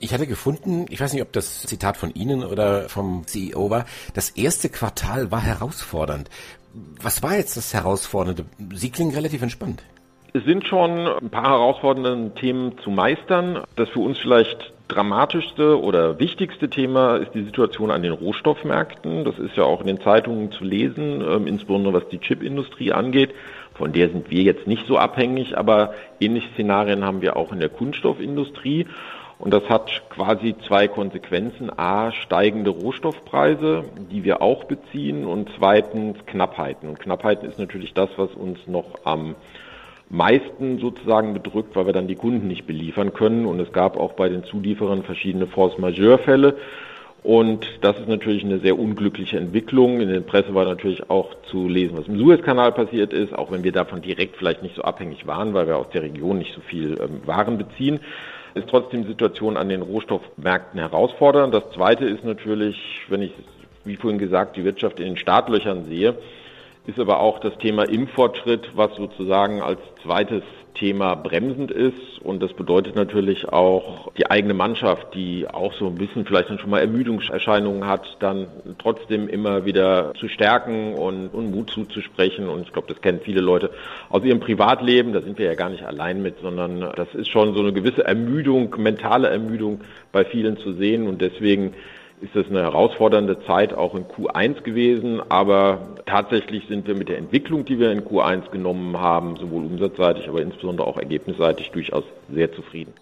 Ich 0.00 0.14
hatte 0.14 0.26
gefunden, 0.26 0.86
ich 0.90 1.00
weiß 1.00 1.12
nicht, 1.12 1.22
ob 1.22 1.32
das 1.32 1.62
Zitat 1.62 1.96
von 1.96 2.10
Ihnen 2.14 2.44
oder 2.44 2.88
vom 2.88 3.26
CEO 3.26 3.70
war, 3.70 3.84
das 4.14 4.30
erste 4.30 4.68
Quartal 4.68 5.30
war 5.30 5.40
herausfordernd. 5.40 6.30
Was 7.02 7.22
war 7.22 7.36
jetzt 7.36 7.56
das 7.56 7.74
Herausfordernde? 7.74 8.44
Sie 8.74 8.90
klingen 8.90 9.14
relativ 9.14 9.42
entspannt. 9.42 9.82
Es 10.34 10.44
sind 10.44 10.66
schon 10.66 11.08
ein 11.08 11.30
paar 11.30 11.50
herausfordernde 11.50 12.34
Themen 12.34 12.78
zu 12.84 12.90
meistern. 12.90 13.64
Das 13.76 13.88
für 13.88 14.00
uns 14.00 14.18
vielleicht 14.18 14.72
dramatischste 14.88 15.80
oder 15.80 16.18
wichtigste 16.18 16.68
Thema 16.68 17.16
ist 17.16 17.34
die 17.34 17.44
Situation 17.44 17.90
an 17.90 18.02
den 18.02 18.12
Rohstoffmärkten. 18.12 19.24
Das 19.24 19.38
ist 19.38 19.56
ja 19.56 19.64
auch 19.64 19.80
in 19.80 19.86
den 19.86 20.00
Zeitungen 20.00 20.52
zu 20.52 20.64
lesen, 20.64 21.22
ähm, 21.22 21.46
insbesondere 21.46 21.94
was 21.94 22.08
die 22.08 22.18
Chipindustrie 22.18 22.92
angeht. 22.92 23.34
Von 23.74 23.92
der 23.92 24.08
sind 24.10 24.30
wir 24.30 24.42
jetzt 24.42 24.66
nicht 24.66 24.86
so 24.86 24.98
abhängig, 24.98 25.56
aber 25.56 25.94
ähnliche 26.20 26.48
Szenarien 26.54 27.04
haben 27.04 27.22
wir 27.22 27.36
auch 27.36 27.52
in 27.52 27.60
der 27.60 27.68
Kunststoffindustrie. 27.68 28.86
Und 29.38 29.54
das 29.54 29.68
hat 29.68 30.02
quasi 30.10 30.56
zwei 30.66 30.88
Konsequenzen. 30.88 31.70
A, 31.76 32.10
steigende 32.10 32.70
Rohstoffpreise, 32.70 33.84
die 34.10 34.24
wir 34.24 34.42
auch 34.42 34.64
beziehen 34.64 35.24
und 35.24 35.48
zweitens 35.56 36.18
Knappheiten. 36.26 36.88
Und 36.88 36.98
Knappheiten 36.98 37.48
ist 37.48 37.58
natürlich 37.58 37.94
das, 37.94 38.10
was 38.16 38.32
uns 38.34 38.58
noch 38.66 38.98
am 39.04 39.36
meisten 40.10 40.78
sozusagen 40.78 41.34
bedrückt, 41.34 41.76
weil 41.76 41.86
wir 41.86 41.92
dann 41.92 42.08
die 42.08 42.16
Kunden 42.16 42.48
nicht 42.48 42.66
beliefern 42.66 43.12
können. 43.12 43.46
Und 43.46 43.60
es 43.60 43.72
gab 43.72 43.96
auch 43.96 44.14
bei 44.14 44.28
den 44.28 44.42
Zulieferern 44.42 45.04
verschiedene 45.04 45.46
Force-Majeure-Fälle. 45.46 46.56
Und 47.22 47.66
das 47.82 47.98
ist 47.98 48.08
natürlich 48.08 48.44
eine 48.44 48.58
sehr 48.58 48.78
unglückliche 48.78 49.38
Entwicklung. 49.38 50.00
In 50.00 50.08
der 50.08 50.20
Presse 50.20 50.54
war 50.54 50.64
natürlich 50.64 51.10
auch 51.10 51.34
zu 51.50 51.68
lesen, 51.68 51.96
was 51.96 52.08
im 52.08 52.18
Suezkanal 52.18 52.72
passiert 52.72 53.12
ist, 53.12 53.36
auch 53.36 53.52
wenn 53.52 53.64
wir 53.64 53.72
davon 53.72 54.02
direkt 54.02 54.36
vielleicht 54.36 54.62
nicht 54.62 54.76
so 54.76 54.82
abhängig 54.82 55.26
waren, 55.26 55.52
weil 55.52 55.66
wir 55.66 55.76
aus 55.76 55.90
der 55.90 56.02
Region 56.02 56.38
nicht 56.38 56.54
so 56.54 56.60
viel 56.60 56.96
ähm, 57.00 57.20
Waren 57.26 57.58
beziehen 57.58 58.00
ist 58.54 58.68
trotzdem 58.68 59.02
die 59.02 59.08
Situation 59.08 59.56
an 59.56 59.68
den 59.68 59.82
Rohstoffmärkten 59.82 60.80
herausfordernd. 60.80 61.54
Das 61.54 61.70
Zweite 61.74 62.04
ist 62.06 62.24
natürlich, 62.24 62.76
wenn 63.08 63.22
ich, 63.22 63.32
wie 63.84 63.96
vorhin 63.96 64.18
gesagt, 64.18 64.56
die 64.56 64.64
Wirtschaft 64.64 65.00
in 65.00 65.06
den 65.06 65.16
Startlöchern 65.16 65.84
sehe, 65.84 66.16
ist 66.88 66.98
aber 66.98 67.20
auch 67.20 67.38
das 67.38 67.56
Thema 67.58 67.82
Impffortschritt, 67.82 68.70
was 68.74 68.96
sozusagen 68.96 69.60
als 69.60 69.78
zweites 70.02 70.42
Thema 70.72 71.16
bremsend 71.16 71.70
ist. 71.70 72.18
Und 72.22 72.42
das 72.42 72.54
bedeutet 72.54 72.96
natürlich 72.96 73.46
auch 73.46 74.10
die 74.16 74.30
eigene 74.30 74.54
Mannschaft, 74.54 75.14
die 75.14 75.46
auch 75.46 75.74
so 75.74 75.86
ein 75.86 75.96
bisschen 75.96 76.24
vielleicht 76.24 76.48
dann 76.48 76.58
schon 76.58 76.70
mal 76.70 76.80
Ermüdungserscheinungen 76.80 77.86
hat, 77.86 78.16
dann 78.20 78.46
trotzdem 78.78 79.28
immer 79.28 79.66
wieder 79.66 80.14
zu 80.18 80.28
stärken 80.28 80.94
und, 80.94 81.28
und 81.28 81.50
Mut 81.50 81.68
zuzusprechen. 81.68 82.48
Und 82.48 82.62
ich 82.62 82.72
glaube, 82.72 82.88
das 82.88 83.02
kennen 83.02 83.20
viele 83.22 83.42
Leute 83.42 83.70
aus 84.08 84.24
ihrem 84.24 84.40
Privatleben. 84.40 85.12
Da 85.12 85.20
sind 85.20 85.38
wir 85.38 85.44
ja 85.44 85.54
gar 85.56 85.68
nicht 85.68 85.84
allein 85.84 86.22
mit, 86.22 86.36
sondern 86.40 86.80
das 86.96 87.14
ist 87.14 87.28
schon 87.28 87.52
so 87.52 87.60
eine 87.60 87.74
gewisse 87.74 88.06
Ermüdung, 88.06 88.74
mentale 88.78 89.28
Ermüdung 89.28 89.82
bei 90.10 90.24
vielen 90.24 90.56
zu 90.56 90.72
sehen. 90.72 91.06
Und 91.06 91.20
deswegen 91.20 91.74
ist 92.20 92.34
es 92.34 92.46
eine 92.48 92.62
herausfordernde 92.62 93.38
Zeit 93.46 93.72
auch 93.72 93.94
in 93.94 94.04
Q1 94.04 94.62
gewesen, 94.62 95.20
aber 95.28 95.96
tatsächlich 96.06 96.64
sind 96.68 96.86
wir 96.86 96.96
mit 96.96 97.08
der 97.08 97.18
Entwicklung, 97.18 97.64
die 97.64 97.78
wir 97.78 97.92
in 97.92 98.02
Q1 98.02 98.50
genommen 98.50 98.98
haben, 98.98 99.36
sowohl 99.36 99.64
umsatzseitig, 99.64 100.28
aber 100.28 100.42
insbesondere 100.42 100.86
auch 100.86 100.96
ergebnisseitig 100.96 101.70
durchaus 101.70 102.04
sehr 102.32 102.52
zufrieden. 102.52 102.92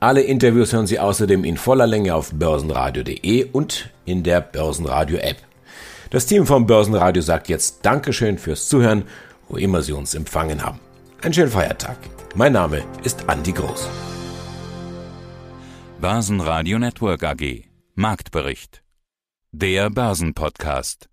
Alle 0.00 0.22
Interviews 0.22 0.72
hören 0.72 0.86
Sie 0.86 0.98
außerdem 0.98 1.44
in 1.44 1.56
voller 1.56 1.86
Länge 1.86 2.14
auf 2.14 2.32
börsenradio.de 2.32 3.46
und 3.52 3.90
in 4.04 4.22
der 4.22 4.40
Börsenradio-App. 4.40 5.36
Das 6.10 6.26
Team 6.26 6.44
vom 6.44 6.66
Börsenradio 6.66 7.22
sagt 7.22 7.48
jetzt 7.48 7.86
Dankeschön 7.86 8.36
fürs 8.36 8.68
Zuhören, 8.68 9.04
wo 9.48 9.56
immer 9.56 9.80
Sie 9.82 9.92
uns 9.92 10.14
empfangen 10.14 10.64
haben. 10.64 10.80
Einen 11.22 11.32
schönen 11.32 11.50
Feiertag. 11.50 11.96
Mein 12.34 12.52
Name 12.52 12.82
ist 13.04 13.28
Andi 13.28 13.52
Groß. 13.52 13.88
Börsenradio 16.00 16.80
Network 16.80 17.22
AG 17.22 17.71
Marktbericht. 17.94 18.82
Der 19.50 19.90
Börsenpodcast. 19.90 21.10